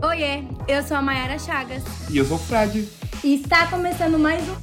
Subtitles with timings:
[0.00, 1.82] Oiê, eu sou a Mayara Chagas.
[2.08, 2.88] E eu sou o Fred.
[3.24, 4.54] E está começando mais um.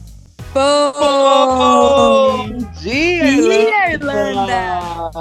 [0.54, 2.48] Bom
[2.80, 5.12] dia, Dia, Irlanda!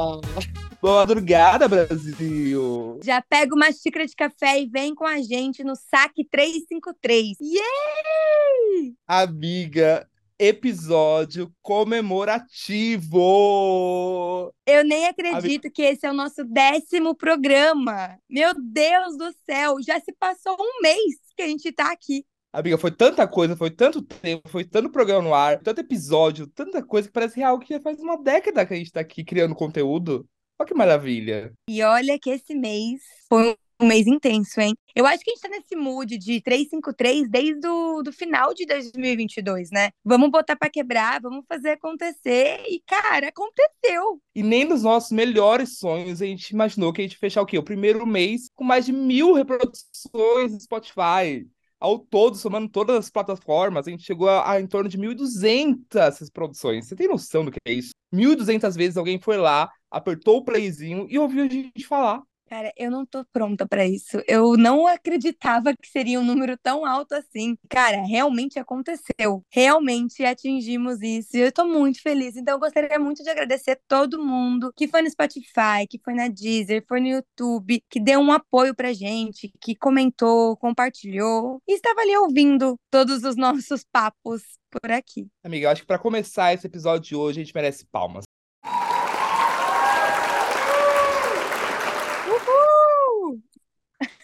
[0.81, 3.01] Boa madrugada, Brasil!
[3.03, 7.37] Já pega uma xícara de café e vem com a gente no saque 353.
[7.41, 8.95] Yay!
[9.09, 10.07] Amiga,
[10.45, 14.53] episódio comemorativo!
[14.67, 18.19] Eu nem acredito que esse é o nosso décimo programa.
[18.29, 22.27] Meu Deus do céu, já se passou um mês que a gente tá aqui.
[22.53, 26.85] Amiga, foi tanta coisa, foi tanto tempo, foi tanto programa no ar, tanto episódio, tanta
[26.85, 29.55] coisa que parece real que já faz uma década que a gente tá aqui criando
[29.55, 30.29] conteúdo.
[30.59, 31.53] Olha que maravilha.
[31.69, 34.75] E olha que esse mês foi um mês intenso, hein?
[34.95, 38.65] Eu acho que a gente tá nesse mood de 353 desde o do final de
[38.65, 39.91] 2022, né?
[40.05, 42.63] Vamos botar pra quebrar, vamos fazer acontecer.
[42.69, 44.21] E, cara, aconteceu.
[44.35, 47.59] E nem nos nossos melhores sonhos a gente imaginou que a gente fechar o quê?
[47.59, 51.47] O primeiro mês com mais de mil reproduções no Spotify.
[51.81, 56.31] Ao todo, somando todas as plataformas, a gente chegou a, a em torno de 1.200
[56.33, 56.87] produções.
[56.87, 57.91] Você tem noção do que é isso?
[58.15, 62.23] 1.200 vezes alguém foi lá, apertou o playzinho e ouviu a gente falar.
[62.55, 64.23] Cara, eu não tô pronta pra isso.
[64.29, 67.59] Eu não acreditava que seria um número tão alto assim.
[67.69, 69.45] Cara, realmente aconteceu.
[69.51, 71.37] Realmente atingimos isso.
[71.37, 72.37] E eu tô muito feliz.
[72.37, 76.29] Então, eu gostaria muito de agradecer todo mundo que foi no Spotify, que foi na
[76.29, 82.03] Deezer, foi no YouTube, que deu um apoio pra gente, que comentou, compartilhou e estava
[82.03, 85.27] ali ouvindo todos os nossos papos por aqui.
[85.43, 88.23] Amiga, eu acho que pra começar esse episódio de hoje, a gente merece palmas.
[92.27, 93.43] Uhul!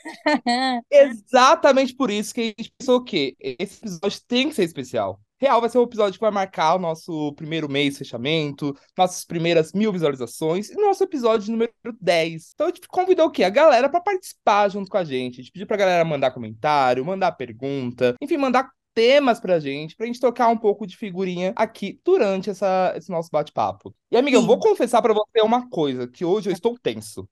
[0.91, 3.37] Exatamente por isso que a gente pensou o quê?
[3.41, 5.21] Esse episódio tem que ser especial.
[5.41, 9.25] Real vai ser um episódio que vai marcar o nosso primeiro mês de fechamento, nossas
[9.25, 12.51] primeiras mil visualizações e nosso episódio número 10.
[12.55, 13.43] Então a gente convidou o quê?
[13.45, 15.41] A galera para participar junto com a gente.
[15.41, 20.05] A gente pediu pra galera mandar comentário, mandar pergunta, enfim, mandar temas pra gente, pra
[20.05, 23.95] gente trocar um pouco de figurinha aqui durante essa, esse nosso bate-papo.
[24.11, 24.47] E amiga, eu Sim.
[24.47, 27.27] vou confessar pra você uma coisa, que hoje eu estou tenso.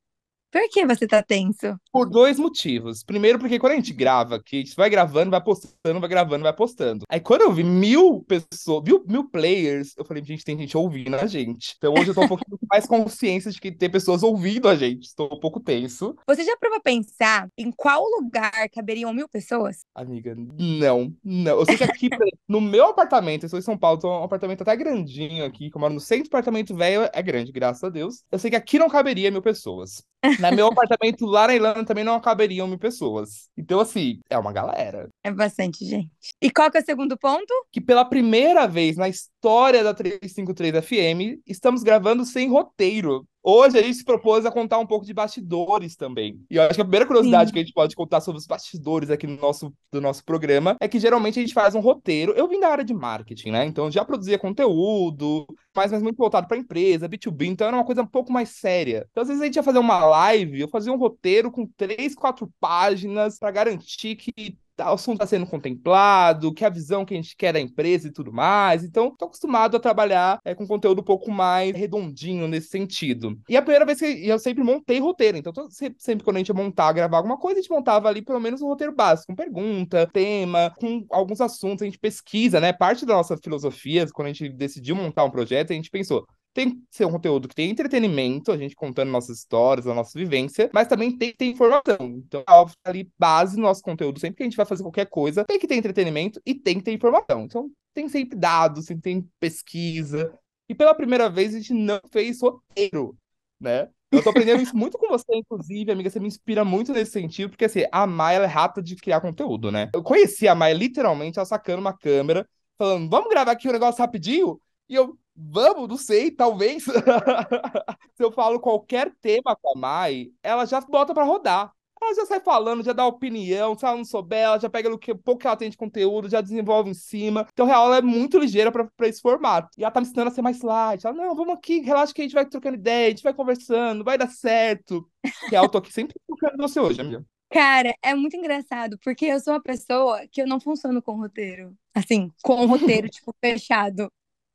[0.50, 1.78] Por que você tá tenso?
[1.92, 3.02] Por dois motivos.
[3.02, 6.42] Primeiro, porque quando a gente grava aqui, a gente vai gravando, vai postando, vai gravando,
[6.42, 7.04] vai postando.
[7.08, 11.16] Aí quando eu vi mil pessoas, mil, mil players, eu falei, gente, tem gente ouvindo
[11.16, 11.74] a gente.
[11.76, 15.08] Então hoje eu tô um pouquinho mais consciência de que tem pessoas ouvindo a gente.
[15.08, 16.16] Estou um pouco tenso.
[16.26, 19.80] Você já provou pensar em qual lugar caberiam mil pessoas?
[19.94, 21.58] Amiga, não, não.
[21.58, 22.08] Eu sei que aqui,
[22.48, 25.76] no meu apartamento, eu sou em São Paulo, tô um apartamento até grandinho aqui, que
[25.76, 28.22] eu moro no centro apartamento velho, é grande, graças a Deus.
[28.32, 30.02] Eu sei que aqui não caberia mil pessoas.
[30.38, 33.48] No meu apartamento lá na Irlanda também não caberiam mil pessoas.
[33.56, 35.08] Então, assim, é uma galera.
[35.24, 36.10] É bastante gente.
[36.40, 37.52] E qual que é o segundo ponto?
[37.72, 43.24] Que pela primeira vez na história da 353 FM, estamos gravando sem roteiro.
[43.40, 46.44] Hoje a gente se propôs a contar um pouco de bastidores também.
[46.50, 47.52] E eu acho que a primeira curiosidade Sim.
[47.54, 50.88] que a gente pode contar sobre os bastidores aqui no nosso, do nosso programa é
[50.88, 52.32] que geralmente a gente faz um roteiro.
[52.32, 53.64] Eu vim da área de marketing, né?
[53.64, 58.02] Então já produzia conteúdo, mas, mas muito voltado para empresa, B2B, então era uma coisa
[58.02, 59.06] um pouco mais séria.
[59.12, 62.14] Então às vezes a gente ia fazer uma live, eu fazia um roteiro com três,
[62.14, 67.16] quatro páginas para garantir que o assunto está sendo contemplado, que a visão que a
[67.16, 68.84] gente quer da empresa e tudo mais.
[68.84, 73.38] Então, tô acostumado a trabalhar é, com conteúdo um pouco mais redondinho nesse sentido.
[73.48, 75.36] E a primeira vez que eu sempre montei roteiro.
[75.38, 78.08] Então, tô- sempre, sempre quando a gente ia montar, gravar alguma coisa, a gente montava
[78.08, 82.60] ali pelo menos um roteiro básico, com pergunta, tema, com alguns assuntos, a gente pesquisa,
[82.60, 82.72] né?
[82.72, 86.26] Parte da nossa filosofia, quando a gente decidiu montar um projeto, a gente pensou.
[86.58, 90.18] Tem que ser um conteúdo que tem entretenimento, a gente contando nossas histórias, a nossa
[90.18, 91.96] vivência, mas também tem que ter informação.
[92.00, 94.82] Então, é óbvio que ali, base no nosso conteúdo, sempre que a gente vai fazer
[94.82, 97.44] qualquer coisa, tem que ter entretenimento e tem que ter informação.
[97.44, 100.36] Então, tem sempre dados, tem pesquisa.
[100.68, 103.16] E pela primeira vez, a gente não fez roteiro,
[103.60, 103.88] né?
[104.10, 106.10] Eu tô aprendendo isso muito com você, inclusive, amiga.
[106.10, 109.70] Você me inspira muito nesse sentido, porque assim, a Maia é rata de criar conteúdo,
[109.70, 109.90] né?
[109.94, 112.44] Eu conheci a Maia literalmente, ela sacando uma câmera,
[112.76, 114.60] falando, vamos gravar aqui um negócio rapidinho?
[114.88, 116.84] E eu, vamos, não sei, talvez.
[118.14, 121.72] Se eu falo qualquer tema com a Mai, ela já bota pra rodar.
[122.00, 124.96] Ela já sai falando, já dá opinião, se ela não souber, ela já pega o
[124.96, 127.46] que pouco que ela tem de conteúdo, já desenvolve em cima.
[127.52, 129.68] Então, real, ela é muito ligeira pra esse formato.
[129.76, 131.04] E ela tá me ensinando a ser mais light.
[131.04, 134.04] Ela, não, vamos aqui, relaxa que a gente vai trocando ideia, a gente vai conversando,
[134.04, 135.08] vai dar certo.
[135.50, 137.24] Real, eu tô aqui sempre trocando você hoje, amiga.
[137.50, 141.74] Cara, é muito engraçado, porque eu sou uma pessoa que eu não funciono com roteiro.
[141.94, 144.08] Assim, com roteiro, tipo, fechado.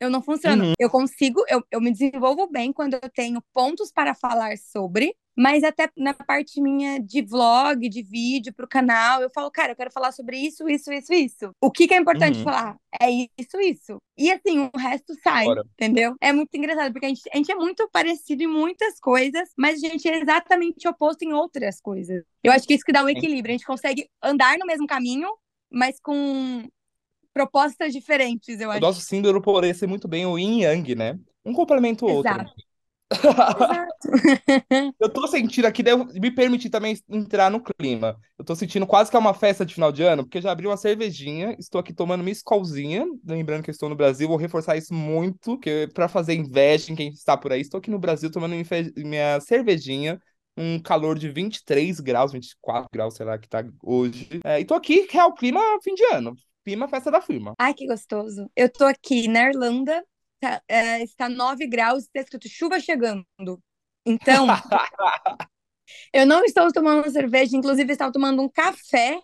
[0.04, 0.66] Eu não funciono.
[0.66, 0.74] Uhum.
[0.80, 5.64] Eu consigo, eu, eu me desenvolvo bem quando eu tenho pontos para falar sobre, Mas
[5.64, 9.92] até na parte minha de vlog, de vídeo pro canal, eu falo, cara, eu quero
[9.92, 11.50] falar sobre isso, isso, isso, isso.
[11.60, 12.44] O que, que é importante Uhum.
[12.44, 12.76] falar?
[13.02, 13.98] É isso, isso.
[14.16, 15.64] E assim, o resto sai, Bora.
[15.74, 16.16] entendeu?
[16.22, 19.84] É muito engraçado, porque a gente, a gente é muito parecido em muitas coisas, mas
[19.84, 22.24] a gente é exatamente oposto em outras coisas.
[22.44, 23.14] Eu acho que isso que dá um Sim.
[23.14, 23.56] equilíbrio.
[23.56, 25.28] A gente consegue andar no mesmo caminho,
[25.72, 26.68] mas com
[27.34, 28.82] propostas diferentes, eu O acho.
[28.82, 31.20] nosso símbolo poderia ser muito bem o yin yang, né?
[31.46, 32.34] Um complementa o outro.
[32.36, 32.54] Exato.
[33.12, 33.94] Exato.
[35.00, 38.18] Eu tô sentindo aqui, devo me permitir também entrar no clima.
[38.38, 40.66] Eu tô sentindo quase que é uma festa de final de ano, porque já abri
[40.66, 44.78] uma cervejinha, estou aqui tomando minha escolzinha, lembrando que eu estou no Brasil, vou reforçar
[44.78, 48.32] isso muito, que para fazer inveja em quem está por aí, estou aqui no Brasil
[48.32, 48.56] tomando
[48.96, 50.22] minha cervejinha,
[50.56, 54.30] um calor de 23 graus, 24 graus, sei lá, que tá hoje.
[54.46, 56.34] É, e tô aqui, real clima fim de ano,
[56.64, 57.54] clima festa da firma.
[57.58, 58.50] Ai, que gostoso.
[58.56, 60.04] Eu tô aqui na Irlanda,
[60.40, 63.26] tá, é, está 9 graus, está escrito chuva chegando.
[64.06, 64.48] Então,
[66.14, 69.20] eu não estou tomando cerveja, inclusive estava tomando um café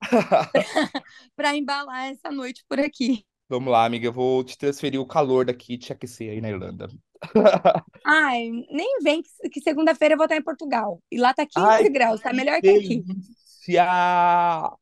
[1.36, 3.24] para embalar essa noite por aqui.
[3.48, 6.48] Vamos lá, amiga, eu vou te transferir o calor daqui e te aquecer aí na
[6.48, 6.88] Irlanda.
[8.04, 11.02] Ai, nem vem que, que segunda-feira eu vou estar em Portugal.
[11.10, 13.04] E lá tá 15 Ai, graus, tá melhor que aqui.
[13.04, 14.72] delícia!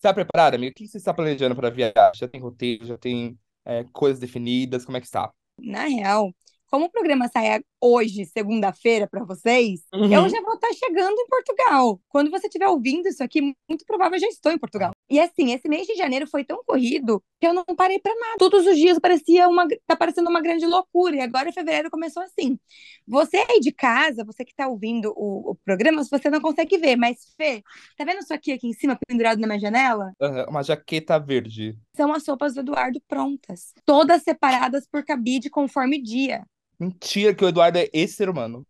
[0.00, 0.72] Está preparada, amigo?
[0.72, 1.92] O que você está planejando para viagem?
[2.14, 4.82] Já tem roteiro, já tem é, coisas definidas?
[4.82, 5.30] Como é que está?
[5.58, 6.34] Na real,
[6.70, 10.28] como o programa sai hoje, segunda-feira, para vocês, eu Uhum.
[10.28, 12.00] já vou estar chegando em Portugal.
[12.08, 14.92] Quando você estiver ouvindo isso aqui, muito provável eu já estou em Portugal.
[15.08, 18.36] E assim, esse mês de janeiro foi tão corrido que eu não parei para nada.
[18.38, 21.16] Todos os dias parecia uma, tá parecendo uma grande loucura.
[21.16, 22.58] E agora fevereiro começou assim.
[23.06, 26.78] Você aí de casa, você que tá ouvindo o, o programa, se você não consegue
[26.78, 27.62] ver, mas Fê,
[27.96, 30.12] tá vendo isso aqui aqui em cima pendurado na minha janela?
[30.20, 31.76] Aham, Uma jaqueta verde.
[31.96, 36.44] São as sopas do Eduardo prontas, todas separadas por cabide conforme dia.
[36.80, 38.66] Mentira que o Eduardo é esse ser humano.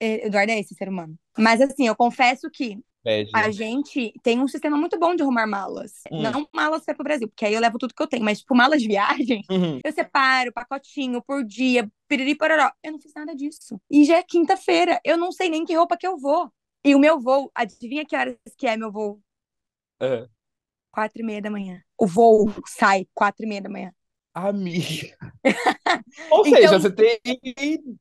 [0.00, 1.16] Eduardo é esse ser humano.
[1.38, 3.30] Mas assim, eu confesso que Bege.
[3.34, 5.92] a gente tem um sistema muito bom de arrumar malas.
[6.10, 6.22] Hum.
[6.22, 8.54] Não malas para pro Brasil, porque aí eu levo tudo que eu tenho, mas tipo
[8.54, 9.78] malas de viagem, Uhum.
[9.84, 12.70] eu separo pacotinho por dia, piriri pororó.
[12.82, 13.80] Eu não fiz nada disso.
[13.88, 16.52] E já é quinta-feira, eu não sei nem que roupa que eu vou.
[16.84, 19.20] E o meu voo, adivinha que horas que é meu voo?
[20.00, 20.26] É.
[20.90, 21.80] Quatro e meia da manhã.
[21.96, 23.92] O voo sai quatro e meia da manhã.
[24.34, 25.16] Amiga.
[26.30, 27.18] Ou Então- seja, você tem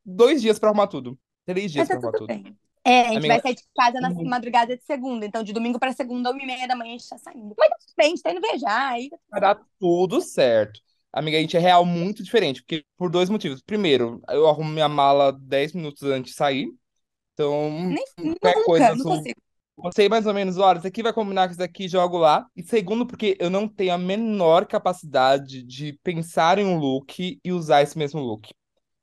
[0.06, 1.18] dois dias para arrumar tudo.
[1.45, 2.57] Três dias Mas tá para arrumar tudo tudo.
[2.83, 4.28] É, a gente Amiga- vai sair de casa na Uhum.
[4.28, 5.25] madrugada de segunda.
[5.25, 7.54] Então, de domingo para segunda, uma e meia da manhã, a gente tá saindo.
[7.57, 8.92] Mas tudo bem, a gente tá indo viajar.
[8.94, 9.10] Aí...
[9.30, 10.80] Vai dar tudo certo.
[11.13, 13.62] Amiga, a gente é real muito diferente, porque por dois motivos.
[13.62, 16.74] Primeiro, eu arrumo minha mala 10 minutos antes de sair.
[17.33, 19.42] Então, Nem, qualquer nunca, coisa, não sou- consigo.
[19.77, 22.45] Eu sei mais ou menos, olha, isso aqui vai combinar com isso daqui, jogo lá.
[22.56, 27.51] E segundo, porque eu não tenho a menor capacidade de pensar em um look e
[27.51, 28.50] usar esse mesmo look.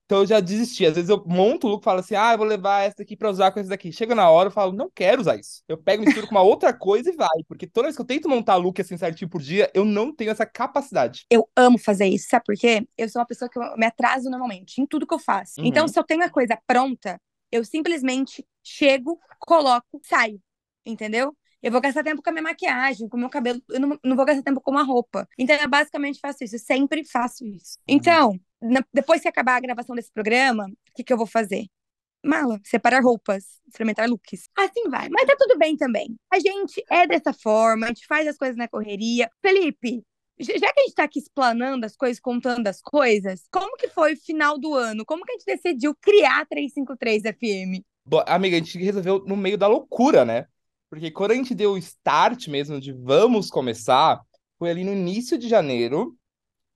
[0.09, 0.87] Então eu já desisti.
[0.87, 3.15] Às vezes eu monto o look e falo assim, ah, eu vou levar essa daqui
[3.15, 3.93] pra usar com esse daqui.
[3.93, 5.63] Chega na hora, eu falo, não quero usar isso.
[5.69, 7.43] Eu pego, misturo com uma outra coisa e vai.
[7.47, 10.31] Porque toda vez que eu tento montar look assim certinho por dia, eu não tenho
[10.31, 11.27] essa capacidade.
[11.31, 12.89] Eu amo fazer isso, sabe por quê?
[12.97, 15.61] Eu sou uma pessoa que eu me atraso normalmente em tudo que eu faço.
[15.61, 15.67] Uhum.
[15.67, 17.21] Então, se eu tenho a coisa pronta,
[17.53, 20.41] eu simplesmente chego, coloco, saio.
[20.89, 21.37] Entendeu?
[21.63, 23.61] Eu vou gastar tempo com a minha maquiagem, com o meu cabelo.
[23.69, 25.29] Eu não, não vou gastar tempo com uma roupa.
[25.37, 26.55] Então, eu basicamente faço isso.
[26.55, 27.79] Eu sempre faço isso.
[27.87, 31.67] Então, na- depois que acabar a gravação desse programa, o que, que eu vou fazer?
[32.25, 34.49] Mala, separar roupas, experimentar looks.
[34.57, 35.09] Assim vai.
[35.09, 36.17] Mas tá tudo bem também.
[36.33, 39.31] A gente é dessa forma, a gente faz as coisas na correria.
[39.41, 40.03] Felipe,
[40.39, 43.89] já já que a gente tá aqui explanando as coisas, contando as coisas, como que
[43.89, 45.05] foi o final do ano?
[45.05, 47.85] Como que a gente decidiu criar 353 FM?
[48.05, 50.47] Bom, amiga, a gente resolveu no meio da loucura, né?
[50.91, 54.21] Porque quando a gente deu o start mesmo de vamos começar,
[54.59, 56.17] foi ali no início de janeiro.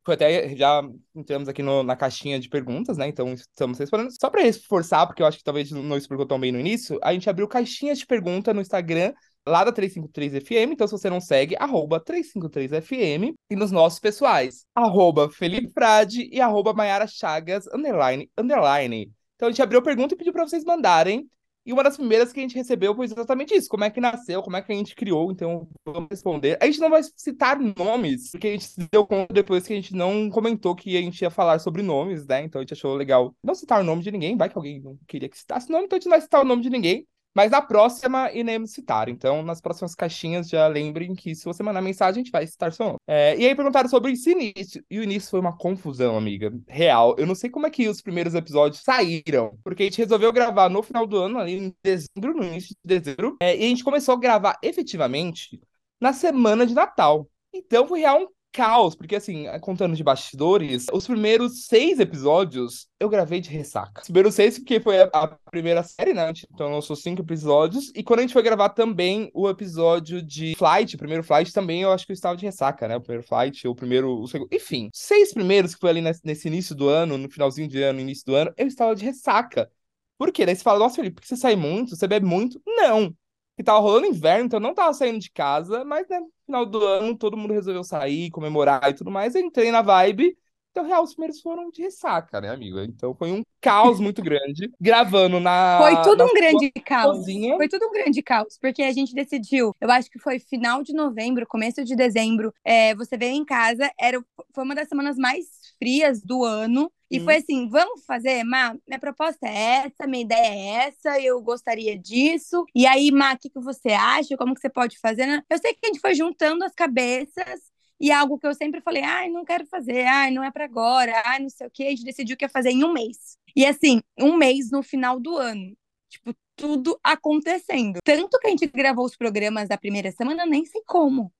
[0.04, 0.82] Foi até, já
[1.14, 3.06] entramos aqui no- na caixinha de perguntas, né?
[3.06, 4.10] Então estamos respondendo.
[4.20, 7.12] Só para reforçar, porque eu acho que talvez não explicou tão bem no início, a
[7.12, 9.12] gente abriu caixinhas de pergunta no Instagram
[9.46, 10.72] lá da 353FM.
[10.72, 13.34] Então, se você não segue, arroba 353FM.
[13.48, 19.10] E nos nossos pessoais, arroba Felipe Frade e arroba Maiara Chagas, underline, underline.
[19.36, 21.28] Então a gente abriu a pergunta e pediu para vocês mandarem.
[21.64, 24.42] E uma das primeiras que a gente recebeu foi exatamente isso: como é que nasceu,
[24.42, 25.30] como é que a gente criou.
[25.30, 26.58] Então, vamos responder.
[26.60, 29.76] A gente não vai citar nomes, porque a gente se deu conta depois que a
[29.76, 32.42] gente não comentou que a gente ia falar sobre nomes, né?
[32.42, 34.98] Então a gente achou legal não citar o nome de ninguém, vai que alguém não
[35.06, 37.06] queria que citasse nome, então a gente não vai citar o nome de ninguém.
[37.34, 39.08] Mas na próxima iremos citar.
[39.08, 42.72] Então, nas próximas caixinhas, já lembrem que se você mandar mensagem, a gente vai citar
[42.72, 42.98] seu nome.
[43.06, 44.84] É, e aí perguntaram sobre esse início.
[44.90, 46.52] E o início foi uma confusão, amiga.
[46.68, 47.16] Real.
[47.18, 49.58] Eu não sei como é que os primeiros episódios saíram.
[49.64, 52.98] Porque a gente resolveu gravar no final do ano, ali em dezembro, no início de
[52.98, 53.36] dezembro.
[53.40, 55.60] É, e a gente começou a gravar efetivamente
[56.00, 57.28] na semana de Natal.
[57.54, 63.08] Então foi real um caos, porque assim, contando de bastidores, os primeiros seis episódios eu
[63.08, 64.02] gravei de ressaca.
[64.02, 66.32] Os primeiros seis, porque foi a, primeira série, né?
[66.52, 67.90] Então lançou cinco episódios.
[67.94, 71.82] E quando a gente foi gravar também o episódio de Flight, o primeiro Flight, também
[71.82, 72.96] eu acho que eu estava de ressaca, né?
[72.96, 74.48] O primeiro Flight, o primeiro, o segundo.
[74.52, 78.00] Enfim, seis primeiros que foi ali nesse, nesse início do ano, no finalzinho de ano,
[78.00, 79.70] início do ano, eu estava de ressaca.
[80.18, 80.46] Por quê?
[80.46, 81.96] Daí você fala, nossa, Felipe, porque você sai muito?
[81.96, 82.62] Você bebe muito?
[82.66, 83.14] Não
[83.56, 86.66] que tava rolando inverno, então eu não tava saindo de casa, mas, né, no final
[86.66, 89.34] do ano todo mundo resolveu sair, comemorar e tudo mais.
[89.34, 90.36] Eu entrei na vibe.
[90.70, 92.82] Então, real, os primeiros foram de ressaca, né, amiga?
[92.82, 94.72] Então foi um caos muito grande.
[94.80, 95.78] Gravando na.
[95.78, 97.18] Foi tudo na um grande caos.
[97.18, 97.56] cozinha.
[97.56, 100.94] Foi tudo um grande caos, porque a gente decidiu, eu acho que foi final de
[100.94, 102.54] novembro, começo de dezembro.
[102.64, 104.18] é, você veio em casa, era,
[104.54, 105.44] foi uma das semanas mais
[105.82, 106.88] frias do ano.
[107.10, 107.24] E Hum.
[107.24, 108.74] foi assim: vamos fazer, Má?
[108.86, 112.64] Minha proposta é essa, minha ideia é essa, eu gostaria disso.
[112.74, 114.36] E aí, Má, o que, que você acha?
[114.36, 115.26] Como que você pode fazer?
[115.26, 115.42] né?
[115.50, 117.60] Eu sei que a gente foi juntando as cabeças.
[118.00, 121.22] E algo que eu sempre falei, ai, não quero fazer, ai, não é pra agora,
[121.24, 121.84] ai, não sei o quê.
[121.84, 123.36] A gente decidiu que ia fazer em um mês.
[123.54, 125.72] E assim, um mês no final do ano.
[126.08, 127.98] Tipo, tudo acontecendo.
[128.04, 131.32] Tanto que a gente gravou os programas da primeira semana, nem sei como.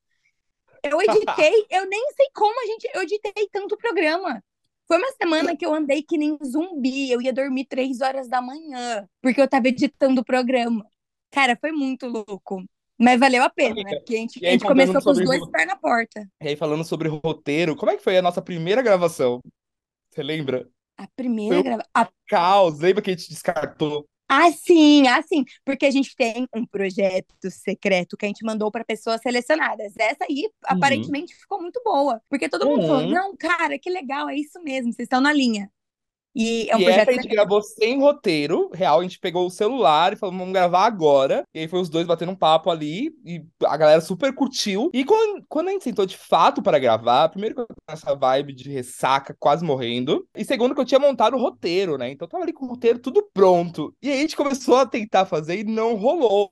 [0.82, 2.88] Eu editei, eu nem sei como a gente.
[2.94, 4.42] Eu editei tanto programa.
[4.86, 7.10] Foi uma semana que eu andei que nem zumbi.
[7.10, 10.84] Eu ia dormir três horas da manhã, porque eu tava editando o programa.
[11.30, 12.64] Cara, foi muito louco.
[12.98, 13.80] Mas valeu a pena, né?
[13.82, 16.28] Amiga, Porque a gente, a gente começou com os dois ro- pés na porta.
[16.40, 19.40] E aí, falando sobre roteiro, como é que foi a nossa primeira gravação?
[20.10, 20.68] Você lembra?
[20.98, 21.90] A primeira um gravação.
[21.94, 22.78] A caos.
[22.80, 24.06] Lembra que a gente descartou?
[24.34, 25.44] Ah, sim, ah, sim.
[25.62, 29.92] Porque a gente tem um projeto secreto que a gente mandou para pessoas selecionadas.
[29.98, 32.18] Essa aí, aparentemente, ficou muito boa.
[32.30, 33.10] Porque todo mundo falou: Uhum.
[33.10, 35.70] não, cara, que legal, é isso mesmo, vocês estão na linha.
[36.34, 39.46] E é um E projeto essa a gente gravou sem roteiro, real, a gente pegou
[39.46, 41.44] o celular e falou, vamos gravar agora.
[41.54, 44.90] E aí foi os dois batendo um papo ali, e a galera super curtiu.
[44.94, 48.14] E quando, quando a gente sentou de fato para gravar, primeiro que eu tava nessa
[48.14, 52.10] vibe de ressaca, quase morrendo, e segundo que eu tinha montado o roteiro, né?
[52.10, 53.94] Então tava ali com o roteiro tudo pronto.
[54.02, 56.50] E aí a gente começou a tentar fazer e não rolou.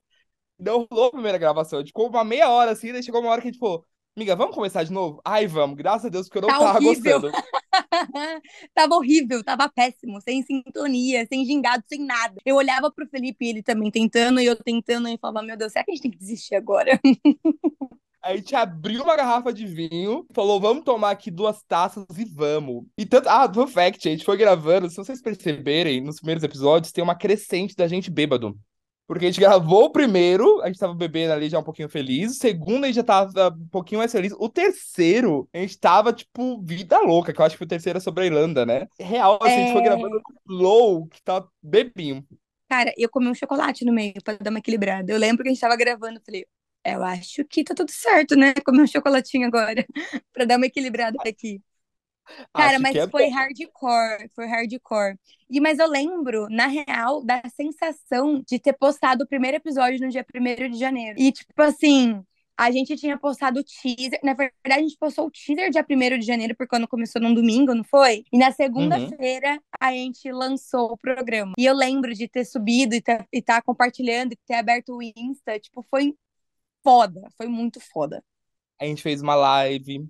[0.59, 1.79] Não rolou a primeira gravação.
[1.79, 3.87] A gente ficou uma meia hora assim, daí chegou uma hora que a gente falou,
[4.17, 5.21] amiga, vamos começar de novo?
[5.25, 6.81] Ai, vamos, graças a Deus, porque eu não Tá tava horrível.
[6.81, 7.31] gostando.
[8.75, 12.37] tava horrível, tava péssimo, sem sintonia, sem gingado, sem nada.
[12.45, 15.85] Eu olhava pro Felipe, ele também tentando, e eu tentando, e falava: Meu Deus, será
[15.85, 17.00] que a gente tem que desistir agora?
[18.23, 22.85] A gente abriu uma garrafa de vinho, falou, vamos tomar aqui duas taças e vamos.
[22.99, 23.27] E tanto.
[23.31, 27.15] Ah, fun fact, a gente foi gravando, se vocês perceberem, nos primeiros episódios, tem uma
[27.15, 28.55] crescente da gente bêbado.
[29.11, 32.31] Porque a gente gravou o primeiro, a gente tava bebendo ali já um pouquinho feliz.
[32.31, 34.33] O segundo, a gente já tava um pouquinho mais feliz.
[34.38, 38.00] O terceiro, a gente tava, tipo, vida louca, que eu acho que o terceiro é
[38.00, 38.87] sobre a Irlanda, né?
[39.00, 39.85] Real, assim, a gente foi É.
[39.85, 42.25] gravando low, que tava bebinho.
[42.69, 45.11] Cara, eu comi um chocolate no meio pra dar uma equilibrada.
[45.12, 46.47] Eu lembro que a gente tava gravando, eu falei,
[46.85, 48.55] eu acho que tá tudo certo, né?
[48.64, 49.85] Comer um chocolatinho agora
[50.33, 51.61] pra dar uma equilibrada aqui.
[52.55, 53.35] Cara, Acho mas é foi bom.
[53.35, 55.17] hardcore, foi hardcore.
[55.49, 60.09] E mas eu lembro, na real, da sensação de ter postado o primeiro episódio no
[60.09, 61.19] dia 1 de janeiro.
[61.19, 62.23] E tipo assim,
[62.61, 66.19] a gente tinha postado o teaser, na verdade a gente postou o teaser dia 1
[66.19, 68.25] de janeiro porque quando começou num domingo, não foi?
[68.31, 71.55] E na segunda-feira a gente lançou o programa.
[71.59, 75.03] E eu lembro de ter subido e tá, e tá compartilhando, e ter aberto o
[75.03, 76.15] Insta, tipo, foi
[76.83, 78.23] foda, foi muito foda.
[78.79, 80.07] A gente fez uma live,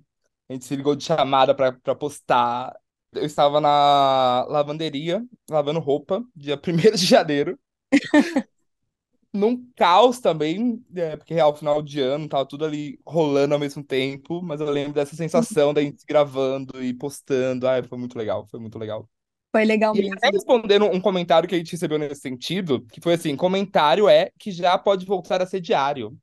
[0.51, 2.75] a gente se ligou de chamada pra, pra postar.
[3.13, 7.59] Eu estava na lavanderia, lavando roupa, dia 1 de janeiro.
[9.33, 13.81] Num caos também, é, porque real, final de ano, tava tudo ali rolando ao mesmo
[13.83, 17.65] tempo, mas eu lembro dessa sensação da gente gravando e postando.
[17.67, 19.09] Ai, foi muito legal, foi muito legal.
[19.51, 20.17] Foi legal E mesmo.
[20.17, 24.31] até respondendo um comentário que a gente recebeu nesse sentido, que foi assim: comentário é
[24.39, 26.17] que já pode voltar a ser diário.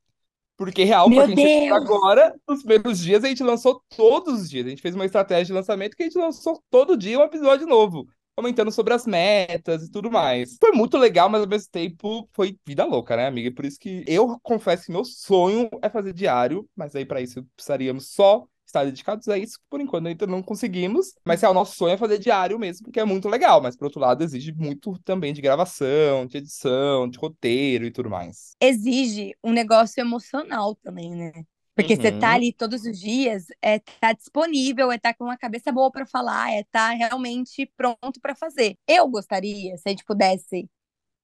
[0.59, 1.71] Porque real, Meu porque a gente fez Deus!
[1.71, 4.65] agora, nos primeiros dias, a gente lançou todos os dias.
[4.65, 7.65] A gente fez uma estratégia de lançamento que a gente lançou todo dia um episódio
[7.65, 10.57] novo, comentando sobre as metas e tudo mais.
[10.59, 13.51] Foi muito legal, mas ao mesmo tempo foi vida louca, né, amiga?
[13.53, 17.41] Por isso que eu confesso que meu sonho é fazer diário, mas aí para isso
[17.55, 19.59] precisaríamos só estar dedicados a isso.
[19.69, 22.99] Por enquanto ainda não conseguimos, mas é o nosso sonho é fazer diário mesmo, porque
[22.99, 23.61] é muito legal.
[23.61, 28.09] Mas por outro lado, exige muito também de gravação, de edição, de roteiro e tudo
[28.09, 28.57] mais.
[28.59, 31.31] exige um negócio emocional também, né?
[31.75, 32.33] Porque você tá Uhum.
[32.33, 36.51] ali todos os dias, é tá disponível, é tá com uma cabeça boa pra falar,
[36.51, 38.77] é tá realmente pronto pra fazer.
[38.87, 40.69] Eu gostaria, se a gente pudesse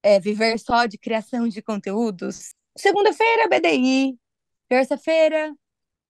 [0.03, 2.55] é, viver só de criação de conteúdos.
[2.77, 4.19] Segunda-feira, BDI.
[4.69, 5.53] Terça-feira,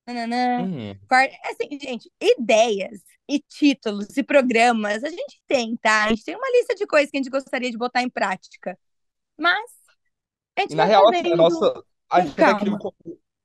[0.06, 0.68] nananã.
[1.08, 6.06] Quarta, assim, gente, ideias e títulos e programas a gente tem, tá?
[6.06, 8.78] A gente tem uma lista de coisas que a gente gostaria de botar em prática.
[9.38, 9.72] Mas
[10.58, 11.84] a gente E na real, a nossa.
[12.10, 12.78] A gente até criou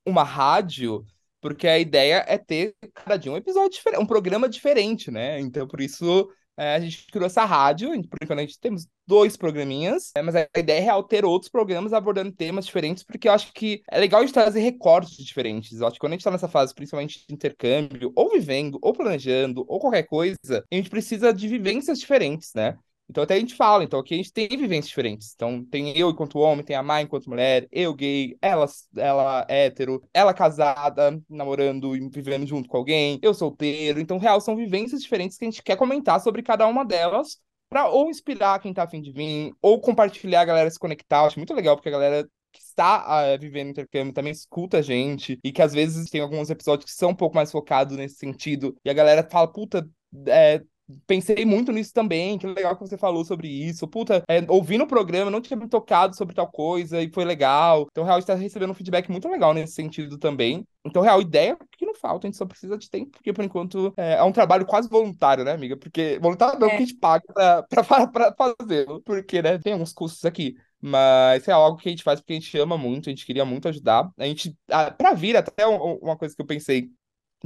[0.07, 1.05] uma rádio
[1.41, 5.41] porque a ideia é ter cada dia um episódio diferente, um programa diferente, né?
[5.41, 9.35] Então, por isso, é, a gente criou essa rádio, por enquanto a gente temos dois
[9.35, 13.33] programinhas, é, mas a ideia é real ter outros programas abordando temas diferentes, porque eu
[13.33, 15.81] acho que é legal a gente trazer recortes diferentes.
[15.81, 18.93] Eu acho que quando a gente tá nessa fase, principalmente de intercâmbio, ou vivendo, ou
[18.93, 20.37] planejando, ou qualquer coisa,
[20.71, 22.77] a gente precisa de vivências diferentes, né?
[23.11, 25.33] Então até a gente fala, então aqui a gente tem vivências diferentes.
[25.35, 30.03] Então tem eu enquanto homem, tem a Mai enquanto mulher, eu gay, ela, ela hétero,
[30.15, 34.01] ela casada, namorando e vivendo junto com alguém, eu solteiro.
[34.01, 37.39] Então, real, são vivências diferentes que a gente quer comentar sobre cada uma delas
[37.69, 41.21] para ou inspirar quem tá afim de vir, ou compartilhar a galera se conectar.
[41.21, 44.83] Eu acho muito legal, porque a galera que está uh, vivendo intercâmbio também escuta a
[44.83, 48.17] gente, e que às vezes tem alguns episódios que são um pouco mais focados nesse
[48.17, 49.89] sentido, e a galera fala, puta,
[50.27, 50.61] é,
[51.07, 53.87] pensei muito nisso também, que legal que você falou sobre isso.
[53.87, 57.87] Puta, é, ouvindo o programa, não tinha me tocado sobre tal coisa e foi legal.
[57.91, 60.67] Então, real, está recebendo um feedback muito legal nesse sentido também.
[60.85, 63.93] Então, real, ideia que não falta, a gente só precisa de tempo, porque por enquanto
[63.97, 65.77] é, é um trabalho quase voluntário, né, amiga?
[65.77, 66.71] Porque voluntário não, é.
[66.71, 67.25] que a gente paga
[67.69, 70.57] pra, pra, pra fazê-lo, porque, né, tem alguns custos aqui.
[70.83, 73.45] Mas é algo que a gente faz porque a gente ama muito, a gente queria
[73.45, 74.11] muito ajudar.
[74.17, 76.89] A gente, ah, pra vir, até uma coisa que eu pensei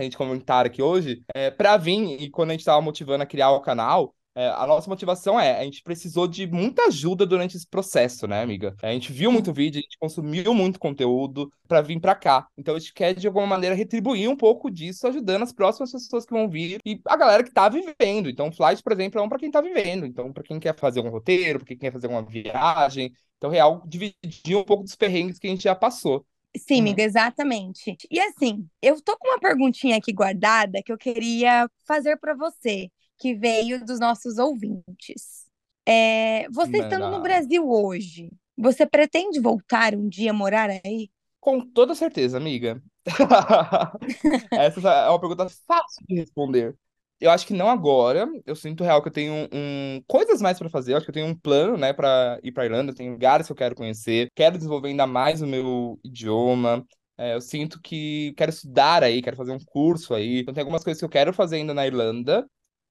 [0.01, 3.27] a gente comentar aqui hoje, é, para vir e quando a gente estava motivando a
[3.27, 7.57] criar o canal, é, a nossa motivação é, a gente precisou de muita ajuda durante
[7.57, 8.75] esse processo, né, amiga?
[8.83, 12.49] A gente viu muito vídeo, a gente consumiu muito conteúdo para vir para cá.
[12.59, 16.27] Então a gente quer, de alguma maneira, retribuir um pouco disso, ajudando as próximas pessoas
[16.27, 18.29] que vão vir e a galera que tá vivendo.
[18.29, 20.05] Então, Flight, por exemplo, é um para quem tá vivendo.
[20.05, 23.13] Então, para quem quer fazer um roteiro, para quem quer fazer uma viagem.
[23.39, 26.27] Então, real, dividir um pouco dos perrengues que a gente já passou.
[26.57, 27.07] Sim, amiga, uhum.
[27.07, 27.97] exatamente.
[28.11, 32.91] E assim, eu tô com uma perguntinha aqui guardada que eu queria fazer para você,
[33.19, 35.47] que veio dos nossos ouvintes.
[35.87, 41.11] É, você estando no Brasil hoje, você pretende voltar um dia morar aí?
[41.41, 42.83] Com toda certeza, amiga.
[44.51, 46.75] Essa é uma pergunta fácil de responder.
[47.21, 48.29] Eu acho que não agora.
[48.45, 50.93] Eu sinto real que eu tenho um, coisas mais para fazer.
[50.93, 52.95] Eu acho que eu tenho um plano, né, para ir para Irlanda.
[52.95, 54.31] Tem lugares que eu quero conhecer.
[54.35, 56.85] Quero desenvolver ainda mais o meu idioma.
[57.17, 60.41] É, eu sinto que quero estudar aí, quero fazer um curso aí.
[60.41, 62.47] Então tem algumas coisas que eu quero fazer ainda na Irlanda.